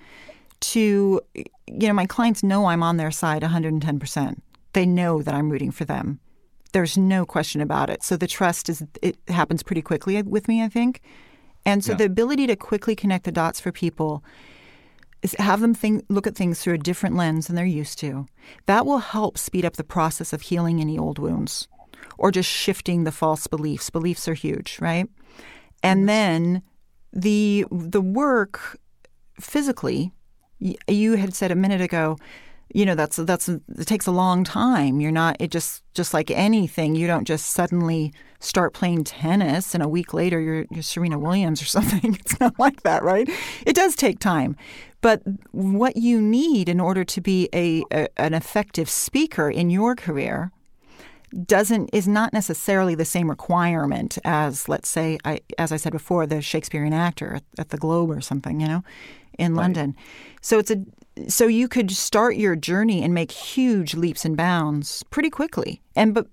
To 0.61 1.21
you 1.35 1.89
know, 1.89 1.93
my 1.93 2.07
clients 2.07 2.43
know 2.43 2.67
I'm 2.67 2.83
on 2.83 2.97
their 2.97 3.11
side 3.11 3.43
110 3.43 3.99
percent. 3.99 4.43
They 4.73 4.87
know 4.87 5.23
that 5.23 5.35
I'm 5.35 5.51
rooting 5.51 5.71
for 5.71 5.85
them. 5.85 6.21
There's 6.73 6.99
no 6.99 7.25
question 7.25 7.61
about 7.61 7.91
it. 7.91 8.03
So 8.03 8.17
the 8.17 8.27
trust 8.27 8.69
is 8.69 8.85
it 9.03 9.17
happens 9.29 9.63
pretty 9.63 9.83
quickly 9.83 10.21
with 10.23 10.49
me, 10.49 10.63
I 10.63 10.69
think. 10.69 11.01
And 11.65 11.85
so 11.85 11.93
yeah. 11.93 11.99
the 11.99 12.05
ability 12.05 12.47
to 12.47 12.57
quickly 12.57 12.97
connect 12.97 13.25
the 13.25 13.33
dots 13.33 13.61
for 13.61 13.73
people 13.73 14.25
is 15.23 15.35
have 15.39 15.61
them 15.61 15.75
think 15.75 16.05
look 16.09 16.27
at 16.27 16.37
things 16.37 16.61
through 16.61 16.75
a 16.75 16.79
different 16.79 17.17
lens 17.17 17.47
than 17.47 17.57
they're 17.57 17.65
used 17.65 17.99
to. 18.01 18.27
That 18.67 18.87
will 18.87 18.99
help 18.99 19.39
speed 19.39 19.65
up 19.65 19.77
the 19.77 19.85
process 19.85 20.33
of 20.33 20.43
healing 20.43 20.81
any 20.81 20.99
old 20.99 21.19
wounds 21.19 21.69
or 22.17 22.31
just 22.31 22.49
shifting 22.49 23.05
the 23.05 23.13
false 23.13 23.47
beliefs. 23.47 23.91
Beliefs 23.91 24.29
are 24.29 24.35
huge, 24.35 24.79
right? 24.81 25.09
And 25.83 26.09
then 26.09 26.63
the 27.13 27.65
the 27.71 28.01
work 28.01 28.79
physically 29.41 30.13
you 30.89 31.17
had 31.17 31.35
said 31.35 31.51
a 31.51 31.57
minute 31.57 31.81
ago 31.81 32.19
you 32.75 32.85
know 32.85 32.95
that's 32.95 33.17
that's 33.17 33.49
it 33.49 33.63
takes 33.87 34.07
a 34.07 34.11
long 34.13 34.45
time. 34.45 35.01
You're 35.01 35.13
not 35.13 35.37
it 35.41 35.51
just 35.51 35.83
just 35.95 36.13
like 36.13 36.31
anything 36.31 36.95
you 36.95 37.07
don't 37.07 37.25
just 37.25 37.47
suddenly 37.47 38.13
start 38.41 38.75
playing 38.75 39.05
tennis 39.05 39.75
and 39.75 39.83
a 39.83 39.89
week 39.89 40.13
later 40.13 40.41
you're 40.41 40.67
you're 40.71 40.83
Serena 40.83 41.19
Williams 41.19 41.63
or 41.63 41.65
something. 41.77 42.15
It's 42.15 42.39
not 42.41 42.59
like 42.59 42.83
that 42.83 43.03
right? 43.03 43.29
It 43.67 43.75
does 43.75 43.97
take 43.97 44.19
time. 44.19 44.57
But 45.01 45.23
what 45.53 45.97
you 45.97 46.21
need 46.21 46.69
in 46.69 46.81
order 46.81 47.05
to 47.05 47.21
be 47.21 47.49
a, 47.55 47.85
a 47.91 48.09
an 48.17 48.35
effective 48.35 48.91
speaker 48.91 49.51
in 49.51 49.71
your 49.71 49.95
career 49.95 50.53
doesn't 51.47 51.91
is 51.93 52.09
not 52.09 52.33
necessarily 52.33 52.95
the 52.95 53.05
same 53.05 53.29
requirement 53.31 54.19
as 54.25 54.69
let's 54.69 54.89
say 54.89 55.19
I, 55.25 55.41
as 55.59 55.73
I 55.73 55.77
said 55.77 55.93
before 55.93 56.27
the 56.27 56.43
Shakespearean 56.43 56.93
actor 56.93 57.35
at, 57.37 57.45
at 57.59 57.69
the 57.71 57.77
Globe 57.79 58.11
or 58.11 58.21
something 58.21 58.61
you 58.61 58.69
know 58.69 58.83
in 59.39 59.55
right. 59.55 59.63
London. 59.63 59.97
So 60.41 60.59
it's 60.59 60.71
a 60.71 60.85
so 61.27 61.47
you 61.47 61.69
could 61.69 61.91
start 61.91 62.37
your 62.37 62.57
journey 62.57 63.03
and 63.03 63.13
make 63.13 63.33
huge 63.33 63.95
leaps 63.95 64.25
and 64.25 64.37
bounds 64.37 65.03
pretty 65.11 65.31
quickly. 65.31 65.81
And 65.97 66.15
but 66.15 66.27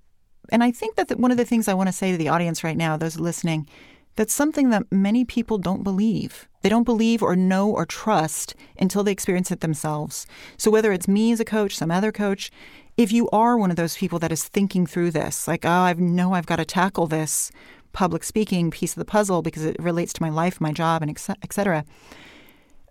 and 0.51 0.63
I 0.63 0.71
think 0.71 0.95
that 0.95 1.07
the, 1.07 1.17
one 1.17 1.31
of 1.31 1.37
the 1.37 1.45
things 1.45 1.67
I 1.67 1.73
want 1.73 1.87
to 1.87 1.93
say 1.93 2.11
to 2.11 2.17
the 2.17 2.29
audience 2.29 2.63
right 2.63 2.77
now, 2.77 2.97
those 2.97 3.19
listening, 3.19 3.67
that's 4.15 4.33
something 4.33 4.69
that 4.69 4.91
many 4.91 5.25
people 5.25 5.57
don't 5.57 5.83
believe. 5.83 6.47
They 6.61 6.69
don't 6.69 6.83
believe 6.83 7.21
or 7.21 7.35
know 7.35 7.69
or 7.69 7.85
trust 7.85 8.55
until 8.79 9.03
they 9.03 9.11
experience 9.11 9.51
it 9.51 9.59
themselves. 9.59 10.25
So 10.57 10.71
whether 10.71 10.91
it's 10.91 11.07
me 11.07 11.31
as 11.31 11.39
a 11.39 11.45
coach, 11.45 11.75
some 11.75 11.91
other 11.91 12.11
coach, 12.11 12.51
if 12.97 13.11
you 13.11 13.29
are 13.31 13.57
one 13.57 13.71
of 13.71 13.75
those 13.75 13.97
people 13.97 14.19
that 14.19 14.31
is 14.31 14.47
thinking 14.47 14.85
through 14.85 15.11
this, 15.11 15.47
like, 15.47 15.65
oh, 15.65 15.69
I 15.69 15.93
know 15.93 16.33
I've 16.33 16.45
got 16.45 16.57
to 16.57 16.65
tackle 16.65 17.07
this 17.07 17.51
public 17.91 18.23
speaking 18.23 18.71
piece 18.71 18.93
of 18.93 18.99
the 18.99 19.05
puzzle 19.05 19.41
because 19.41 19.65
it 19.65 19.75
relates 19.79 20.13
to 20.13 20.21
my 20.21 20.29
life, 20.29 20.61
my 20.61 20.71
job, 20.71 21.01
and 21.01 21.11
et 21.11 21.53
cetera, 21.53 21.85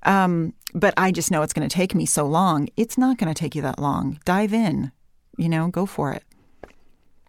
um, 0.04 0.54
but 0.74 0.94
I 0.96 1.12
just 1.12 1.30
know 1.30 1.42
it's 1.42 1.52
going 1.52 1.68
to 1.68 1.74
take 1.74 1.94
me 1.94 2.06
so 2.06 2.26
long. 2.26 2.68
It's 2.76 2.98
not 2.98 3.18
going 3.18 3.32
to 3.32 3.38
take 3.38 3.54
you 3.54 3.62
that 3.62 3.78
long. 3.78 4.18
Dive 4.24 4.52
in, 4.52 4.92
you 5.36 5.48
know, 5.48 5.68
go 5.68 5.86
for 5.86 6.12
it. 6.12 6.24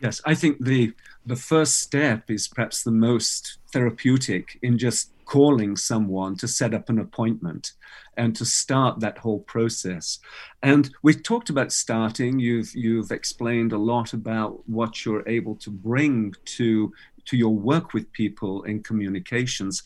Yes, 0.01 0.21
I 0.25 0.35
think 0.35 0.63
the 0.63 0.93
the 1.25 1.35
first 1.35 1.79
step 1.79 2.29
is 2.29 2.47
perhaps 2.47 2.83
the 2.83 2.91
most 2.91 3.57
therapeutic 3.71 4.59
in 4.61 4.77
just 4.77 5.11
calling 5.25 5.75
someone 5.75 6.35
to 6.38 6.47
set 6.47 6.73
up 6.73 6.89
an 6.89 6.99
appointment 6.99 7.71
and 8.15 8.35
to 8.35 8.45
start 8.45 8.99
that 8.99 9.17
whole 9.17 9.39
process. 9.39 10.19
And 10.61 10.93
we've 11.01 11.23
talked 11.23 11.49
about 11.49 11.71
starting. 11.71 12.39
You've 12.39 12.75
you've 12.75 13.11
explained 13.11 13.71
a 13.71 13.77
lot 13.77 14.13
about 14.13 14.67
what 14.69 15.05
you're 15.05 15.27
able 15.27 15.55
to 15.55 15.69
bring 15.71 16.33
to 16.57 16.93
to 17.25 17.38
your 17.38 17.55
work 17.55 17.93
with 17.93 18.11
people 18.11 18.63
in 18.63 18.83
communications 18.83 19.83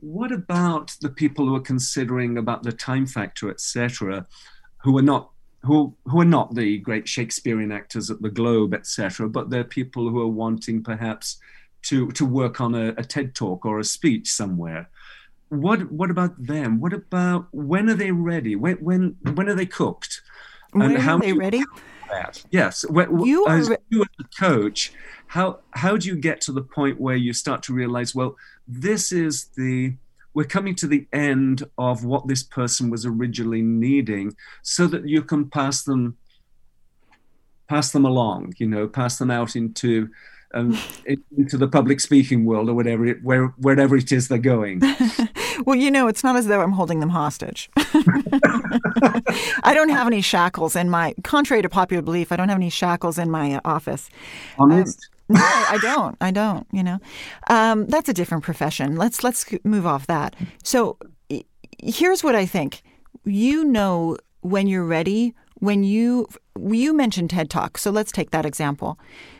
what 0.00 0.32
about 0.32 0.94
the 1.00 1.08
people 1.08 1.46
who 1.46 1.56
are 1.56 1.60
considering 1.60 2.38
about 2.38 2.62
the 2.62 2.72
time 2.72 3.06
factor, 3.06 3.50
etc., 3.50 4.26
who 4.78 4.96
are 4.98 5.02
not 5.02 5.30
who 5.64 5.94
who 6.04 6.20
are 6.20 6.24
not 6.24 6.54
the 6.54 6.78
great 6.78 7.08
Shakespearean 7.08 7.72
actors 7.72 8.10
at 8.10 8.22
the 8.22 8.30
Globe, 8.30 8.74
etc., 8.74 9.28
but 9.28 9.50
they're 9.50 9.64
people 9.64 10.08
who 10.08 10.20
are 10.20 10.28
wanting 10.28 10.82
perhaps 10.82 11.38
to 11.82 12.10
to 12.12 12.24
work 12.24 12.60
on 12.60 12.74
a, 12.74 12.88
a 12.96 13.04
TED 13.04 13.34
talk 13.34 13.66
or 13.66 13.78
a 13.78 13.84
speech 13.84 14.30
somewhere. 14.30 14.88
What 15.48 15.90
what 15.90 16.10
about 16.10 16.34
them? 16.46 16.80
What 16.80 16.92
about 16.92 17.48
when 17.52 17.88
are 17.88 17.94
they 17.94 18.12
ready? 18.12 18.54
When 18.54 18.76
when 18.76 19.16
when 19.34 19.48
are 19.48 19.54
they 19.54 19.66
cooked? 19.66 20.22
When 20.72 20.94
how 20.96 21.16
are 21.16 21.20
they 21.20 21.32
ready? 21.32 21.64
That? 22.10 22.44
Yes. 22.50 22.84
When, 22.88 23.20
you 23.20 23.46
as 23.48 23.68
re- 23.68 23.76
you 23.90 24.02
as 24.02 24.08
a 24.20 24.40
coach, 24.40 24.92
how 25.28 25.58
how 25.70 25.96
do 25.96 26.08
you 26.08 26.16
get 26.16 26.40
to 26.42 26.52
the 26.52 26.62
point 26.62 27.00
where 27.00 27.16
you 27.16 27.32
start 27.32 27.62
to 27.64 27.74
realize, 27.74 28.14
well, 28.14 28.36
this 28.66 29.12
is 29.12 29.46
the 29.56 29.94
we're 30.34 30.44
coming 30.44 30.74
to 30.76 30.86
the 30.86 31.06
end 31.12 31.64
of 31.78 32.04
what 32.04 32.28
this 32.28 32.42
person 32.42 32.90
was 32.90 33.04
originally 33.04 33.62
needing 33.62 34.36
so 34.62 34.86
that 34.86 35.08
you 35.08 35.22
can 35.22 35.48
pass 35.50 35.82
them 35.82 36.16
pass 37.68 37.90
them 37.90 38.04
along 38.04 38.54
you 38.58 38.66
know 38.66 38.86
pass 38.86 39.18
them 39.18 39.30
out 39.30 39.56
into 39.56 40.08
um, 40.54 40.78
into 41.36 41.58
the 41.58 41.68
public 41.68 42.00
speaking 42.00 42.44
world 42.44 42.68
or 42.68 42.74
whatever 42.74 43.04
it, 43.04 43.22
where 43.22 43.48
wherever 43.58 43.96
it 43.96 44.12
is 44.12 44.28
they're 44.28 44.38
going 44.38 44.80
well 45.64 45.76
you 45.76 45.90
know 45.90 46.08
it's 46.08 46.24
not 46.24 46.36
as 46.36 46.46
though 46.46 46.60
i'm 46.60 46.72
holding 46.72 47.00
them 47.00 47.10
hostage 47.10 47.70
i 49.62 49.72
don't 49.74 49.88
have 49.88 50.06
any 50.06 50.20
shackles 50.20 50.76
in 50.76 50.90
my 50.90 51.14
contrary 51.24 51.62
to 51.62 51.68
popular 51.68 52.02
belief 52.02 52.32
i 52.32 52.36
don't 52.36 52.48
have 52.48 52.58
any 52.58 52.70
shackles 52.70 53.18
in 53.18 53.30
my 53.30 53.60
office 53.64 54.08
honest 54.58 55.08
um, 55.10 55.14
no, 55.34 55.40
I 55.42 55.78
don't. 55.82 56.16
I 56.22 56.30
don't. 56.30 56.66
You 56.72 56.82
know, 56.82 56.98
um, 57.50 57.86
that's 57.86 58.08
a 58.08 58.14
different 58.14 58.44
profession. 58.44 58.96
Let's 58.96 59.22
let's 59.22 59.44
move 59.62 59.86
off 59.86 60.06
that. 60.06 60.34
So 60.64 60.96
here's 61.78 62.24
what 62.24 62.34
I 62.34 62.46
think. 62.46 62.80
You 63.26 63.62
know 63.62 64.16
when 64.40 64.68
you're 64.68 64.86
ready 64.86 65.34
when 65.60 65.82
you 65.84 66.28
you 66.58 66.92
mentioned 66.92 67.30
TED 67.30 67.50
Talk, 67.50 67.78
so 67.78 67.90
let's 67.90 68.12
take 68.12 68.30
that 68.30 68.46
example. 68.46 68.98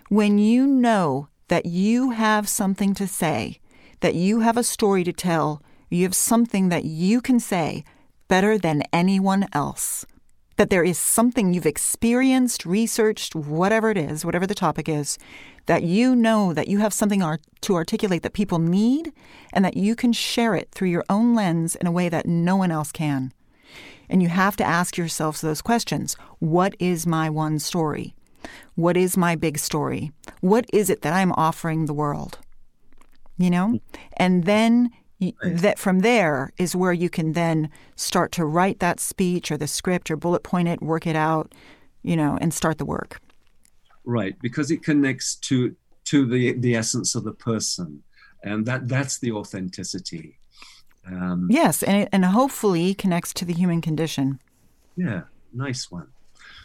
When 0.08 0.38
you 0.38 0.66
know 0.66 1.28
that 1.48 1.66
you 1.66 2.10
have 2.10 2.48
something 2.48 2.94
to 2.94 3.06
say, 3.06 3.60
that 4.00 4.14
you 4.14 4.40
have 4.40 4.56
a 4.56 4.64
story 4.64 5.04
to 5.04 5.12
tell, 5.12 5.62
you 5.90 6.02
have 6.04 6.14
something 6.14 6.68
that 6.68 6.84
you 6.84 7.20
can 7.20 7.40
say 7.40 7.84
better 8.28 8.58
than 8.58 8.82
anyone 8.92 9.46
else. 9.52 10.04
That 10.56 10.70
there 10.70 10.84
is 10.84 10.98
something 10.98 11.54
you've 11.54 11.66
experienced, 11.66 12.66
researched, 12.66 13.34
whatever 13.34 13.90
it 13.90 13.96
is, 13.96 14.24
whatever 14.24 14.46
the 14.46 14.54
topic 14.54 14.88
is, 14.88 15.16
that 15.66 15.82
you 15.82 16.16
know 16.16 16.52
that 16.52 16.68
you 16.68 16.78
have 16.78 16.92
something 16.92 17.22
to 17.60 17.74
articulate 17.74 18.22
that 18.22 18.32
people 18.32 18.58
need 18.58 19.12
and 19.52 19.64
that 19.64 19.76
you 19.76 19.94
can 19.94 20.12
share 20.12 20.54
it 20.54 20.70
through 20.72 20.88
your 20.88 21.04
own 21.08 21.34
lens 21.34 21.76
in 21.76 21.86
a 21.86 21.92
way 21.92 22.08
that 22.08 22.26
no 22.26 22.56
one 22.56 22.70
else 22.70 22.90
can. 22.90 23.32
And 24.08 24.22
you 24.22 24.28
have 24.28 24.56
to 24.56 24.64
ask 24.64 24.96
yourselves 24.96 25.40
those 25.40 25.62
questions 25.62 26.14
What 26.38 26.74
is 26.78 27.06
my 27.06 27.30
one 27.30 27.58
story? 27.58 28.14
What 28.74 28.96
is 28.96 29.16
my 29.16 29.36
big 29.36 29.58
story? 29.58 30.12
What 30.40 30.64
is 30.72 30.90
it 30.90 31.02
that 31.02 31.12
I'm 31.12 31.32
offering 31.32 31.86
the 31.86 31.94
world? 31.94 32.38
You 33.36 33.50
know? 33.50 33.80
And 34.16 34.44
then 34.44 34.90
that 35.42 35.78
from 35.78 36.00
there 36.00 36.52
is 36.58 36.76
where 36.76 36.92
you 36.92 37.10
can 37.10 37.32
then 37.32 37.70
start 37.96 38.32
to 38.32 38.44
write 38.44 38.78
that 38.78 39.00
speech 39.00 39.50
or 39.50 39.56
the 39.56 39.66
script 39.66 40.10
or 40.10 40.16
bullet 40.16 40.42
point 40.42 40.68
it, 40.68 40.80
work 40.80 41.06
it 41.06 41.16
out, 41.16 41.52
you 42.02 42.16
know, 42.16 42.38
and 42.40 42.54
start 42.54 42.78
the 42.78 42.84
work. 42.84 43.20
Right, 44.04 44.36
because 44.40 44.70
it 44.70 44.82
connects 44.82 45.34
to 45.36 45.74
to 46.04 46.26
the 46.26 46.52
the 46.52 46.74
essence 46.74 47.14
of 47.14 47.24
the 47.24 47.32
person, 47.32 48.02
and 48.42 48.64
that 48.66 48.88
that's 48.88 49.18
the 49.18 49.32
authenticity. 49.32 50.38
Um, 51.06 51.48
yes, 51.50 51.82
and 51.82 52.02
it, 52.02 52.08
and 52.12 52.24
hopefully 52.24 52.94
connects 52.94 53.32
to 53.34 53.44
the 53.44 53.52
human 53.52 53.80
condition. 53.80 54.40
Yeah, 54.96 55.22
nice 55.52 55.90
one. 55.90 56.08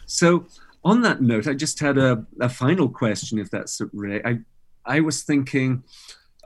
So 0.06 0.46
on 0.84 1.02
that 1.02 1.22
note, 1.22 1.46
I 1.46 1.54
just 1.54 1.80
had 1.80 1.98
a, 1.98 2.24
a 2.40 2.48
final 2.48 2.88
question, 2.88 3.38
if 3.38 3.50
that's 3.50 3.80
right. 3.92 4.22
I 4.24 4.38
I 4.86 5.00
was 5.00 5.22
thinking, 5.22 5.82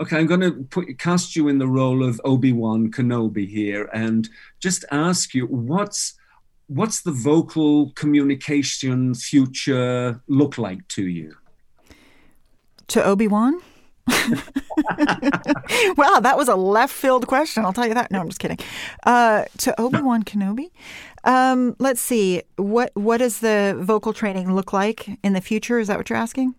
okay, 0.00 0.18
I'm 0.18 0.26
going 0.26 0.40
to 0.40 0.52
put 0.70 0.98
cast 0.98 1.36
you 1.36 1.48
in 1.48 1.58
the 1.58 1.68
role 1.68 2.02
of 2.02 2.20
Obi 2.24 2.52
Wan 2.52 2.90
Kenobi 2.90 3.48
here, 3.48 3.88
and 3.92 4.28
just 4.60 4.84
ask 4.90 5.34
you 5.34 5.46
what's 5.46 6.14
what's 6.66 7.00
the 7.00 7.12
vocal 7.12 7.90
communication 7.92 9.14
future 9.14 10.20
look 10.28 10.58
like 10.58 10.86
to 10.88 11.06
you? 11.06 11.36
To 12.88 13.02
Obi 13.02 13.28
Wan. 13.28 13.60
wow, 15.96 16.18
that 16.20 16.34
was 16.36 16.48
a 16.48 16.56
left 16.56 16.94
field 16.94 17.26
question. 17.26 17.64
I'll 17.64 17.72
tell 17.74 17.86
you 17.86 17.94
that. 17.94 18.10
No, 18.10 18.20
I'm 18.20 18.28
just 18.28 18.40
kidding. 18.40 18.58
Uh, 19.04 19.44
to 19.58 19.78
Obi 19.80 20.00
Wan 20.00 20.22
Kenobi, 20.22 20.70
um, 21.24 21.76
let's 21.78 22.00
see. 22.00 22.42
What 22.56 22.90
what 22.94 23.18
does 23.18 23.40
the 23.40 23.76
vocal 23.78 24.12
training 24.12 24.54
look 24.54 24.72
like 24.72 25.08
in 25.22 25.34
the 25.34 25.40
future? 25.40 25.78
Is 25.78 25.88
that 25.88 25.98
what 25.98 26.08
you're 26.08 26.18
asking? 26.18 26.54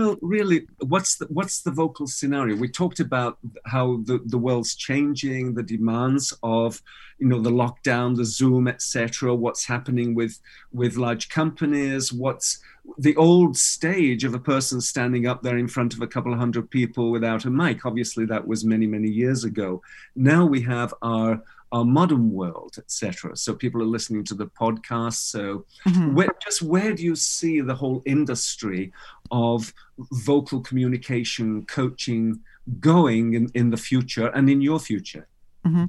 Well, 0.00 0.16
really, 0.22 0.66
what's 0.78 1.16
the 1.16 1.26
what's 1.26 1.60
the 1.60 1.70
vocal 1.70 2.06
scenario? 2.06 2.56
We 2.56 2.68
talked 2.68 3.00
about 3.00 3.36
how 3.66 3.98
the, 4.04 4.18
the 4.24 4.38
world's 4.38 4.74
changing, 4.74 5.52
the 5.52 5.62
demands 5.62 6.32
of 6.42 6.80
you 7.18 7.28
know 7.28 7.38
the 7.38 7.50
lockdown, 7.50 8.16
the 8.16 8.24
Zoom, 8.24 8.66
etc. 8.66 9.34
What's 9.34 9.66
happening 9.66 10.14
with 10.14 10.40
with 10.72 10.96
large 10.96 11.28
companies? 11.28 12.14
What's 12.14 12.62
the 12.98 13.16
old 13.16 13.56
stage 13.56 14.24
of 14.24 14.34
a 14.34 14.38
person 14.38 14.80
standing 14.80 15.26
up 15.26 15.42
there 15.42 15.58
in 15.58 15.68
front 15.68 15.94
of 15.94 16.02
a 16.02 16.06
couple 16.06 16.32
of 16.32 16.38
hundred 16.38 16.70
people 16.70 17.10
without 17.10 17.44
a 17.44 17.50
mic? 17.50 17.84
Obviously, 17.84 18.24
that 18.26 18.46
was 18.46 18.64
many 18.64 18.86
many 18.86 19.08
years 19.08 19.44
ago. 19.44 19.82
Now 20.14 20.44
we 20.46 20.60
have 20.62 20.94
our 21.02 21.42
our 21.72 21.84
modern 21.84 22.32
world, 22.32 22.76
etc. 22.78 23.36
So 23.36 23.54
people 23.54 23.80
are 23.82 23.86
listening 23.86 24.24
to 24.24 24.34
the 24.34 24.46
podcast. 24.46 25.30
So 25.30 25.64
mm-hmm. 25.86 26.14
where, 26.14 26.28
just 26.42 26.62
where 26.62 26.92
do 26.94 27.04
you 27.04 27.14
see 27.14 27.60
the 27.60 27.74
whole 27.74 28.02
industry 28.06 28.92
of 29.30 29.72
vocal 30.12 30.60
communication 30.60 31.64
coaching 31.66 32.40
going 32.80 33.34
in, 33.34 33.50
in 33.54 33.70
the 33.70 33.76
future 33.76 34.28
and 34.28 34.50
in 34.50 34.60
your 34.60 34.80
future? 34.80 35.26
Mm-hmm. 35.66 35.84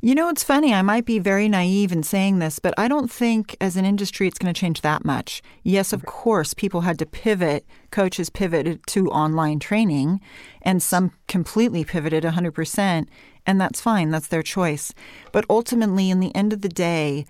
You 0.00 0.14
know, 0.14 0.30
it's 0.30 0.42
funny. 0.42 0.72
I 0.72 0.80
might 0.80 1.04
be 1.04 1.18
very 1.18 1.46
naive 1.46 1.92
in 1.92 2.02
saying 2.02 2.38
this, 2.38 2.58
but 2.58 2.72
I 2.78 2.88
don't 2.88 3.10
think 3.10 3.54
as 3.60 3.76
an 3.76 3.84
industry 3.84 4.26
it's 4.26 4.38
going 4.38 4.52
to 4.52 4.58
change 4.58 4.80
that 4.80 5.04
much. 5.04 5.42
Yes, 5.62 5.92
of 5.92 6.06
course, 6.06 6.54
people 6.54 6.82
had 6.82 6.98
to 7.00 7.06
pivot, 7.06 7.66
coaches 7.90 8.30
pivoted 8.30 8.86
to 8.88 9.10
online 9.10 9.58
training, 9.58 10.20
and 10.62 10.82
some 10.82 11.12
completely 11.28 11.84
pivoted 11.84 12.24
100%, 12.24 13.06
and 13.46 13.60
that's 13.60 13.80
fine. 13.80 14.10
That's 14.10 14.28
their 14.28 14.42
choice. 14.42 14.94
But 15.32 15.44
ultimately, 15.50 16.08
in 16.08 16.20
the 16.20 16.34
end 16.34 16.54
of 16.54 16.62
the 16.62 16.68
day, 16.68 17.26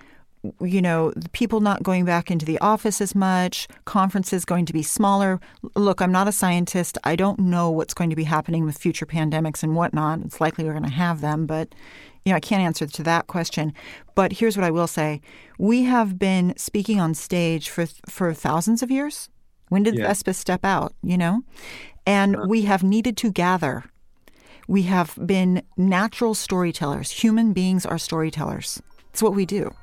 you 0.61 0.81
know, 0.81 1.13
people 1.33 1.61
not 1.61 1.83
going 1.83 2.05
back 2.05 2.31
into 2.31 2.47
the 2.47 2.59
office 2.61 3.01
as 3.01 3.15
much, 3.15 3.69
conferences 3.85 4.45
going 4.45 4.65
to 4.67 4.73
be 4.73 4.83
smaller. 4.83 5.41
Look, 5.75 6.01
I'm 6.01 6.13
not 6.13 6.29
a 6.29 6.33
scientist. 6.33 6.97
I 7.05 7.17
don't 7.17 7.39
know 7.39 7.71
what's 7.71 7.95
going 7.95 8.11
to 8.11 8.17
be 8.17 8.25
happening 8.25 8.65
with 8.65 8.79
future 8.79 9.07
pandemics 9.07 9.63
and 9.63 9.77
whatnot. 9.77 10.21
It's 10.21 10.41
likely 10.41 10.65
we're 10.65 10.73
going 10.73 10.85
to 10.85 10.91
have 10.91 11.21
them, 11.21 11.47
but 11.47 11.75
you 12.25 12.33
know, 12.33 12.37
I 12.37 12.41
can't 12.41 12.63
answer 12.63 12.87
to 12.87 13.03
that 13.05 13.27
question. 13.27 13.73
But 14.15 14.33
here's 14.33 14.57
what 14.57 14.65
I 14.65 14.71
will 14.71 14.87
say: 14.87 15.21
we 15.59 15.85
have 15.85 16.19
been 16.19 16.55
speaking 16.57 17.01
on 17.01 17.15
stage 17.15 17.69
for 17.69 17.87
for 18.09 18.35
thousands 18.35 18.83
of 18.83 18.91
years. 18.91 19.29
When 19.69 19.83
did 19.83 19.99
yeah. 19.99 20.09
Thespis 20.09 20.37
step 20.37 20.65
out? 20.65 20.95
You 21.03 21.19
know, 21.19 21.43
and 22.07 22.37
uh-huh. 22.37 22.47
we 22.49 22.63
have 22.63 22.83
needed 22.83 23.17
to 23.19 23.31
gather. 23.31 23.85
We 24.69 24.83
have 24.83 25.19
been 25.27 25.63
natural 25.77 26.35
storytellers. 26.35 27.11
Human 27.11 27.53
beings 27.53 27.85
are 27.85 27.99
storytellers. 27.99 28.81
It's 29.11 29.23
what 29.23 29.35
we 29.35 29.45
do. 29.45 29.75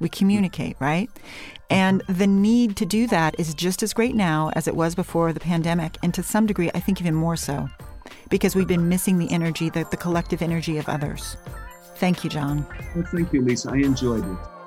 We 0.00 0.08
communicate, 0.08 0.76
right? 0.80 1.08
And 1.68 2.02
the 2.08 2.26
need 2.26 2.76
to 2.76 2.86
do 2.86 3.06
that 3.08 3.38
is 3.38 3.54
just 3.54 3.82
as 3.82 3.92
great 3.92 4.16
now 4.16 4.50
as 4.56 4.66
it 4.66 4.74
was 4.74 4.94
before 4.94 5.32
the 5.32 5.40
pandemic, 5.40 5.98
and 6.02 6.12
to 6.14 6.22
some 6.22 6.46
degree, 6.46 6.70
I 6.74 6.80
think 6.80 7.00
even 7.00 7.14
more 7.14 7.36
so, 7.36 7.68
because 8.28 8.56
we've 8.56 8.66
been 8.66 8.88
missing 8.88 9.18
the 9.18 9.30
energy, 9.30 9.70
the, 9.70 9.86
the 9.90 9.96
collective 9.96 10.42
energy 10.42 10.78
of 10.78 10.88
others. 10.88 11.36
Thank 11.96 12.24
you, 12.24 12.30
John. 12.30 12.66
Well, 12.96 13.04
thank 13.12 13.32
you, 13.32 13.42
Lisa. 13.42 13.70
I 13.70 13.76
enjoyed 13.76 14.24
it. 14.24 14.59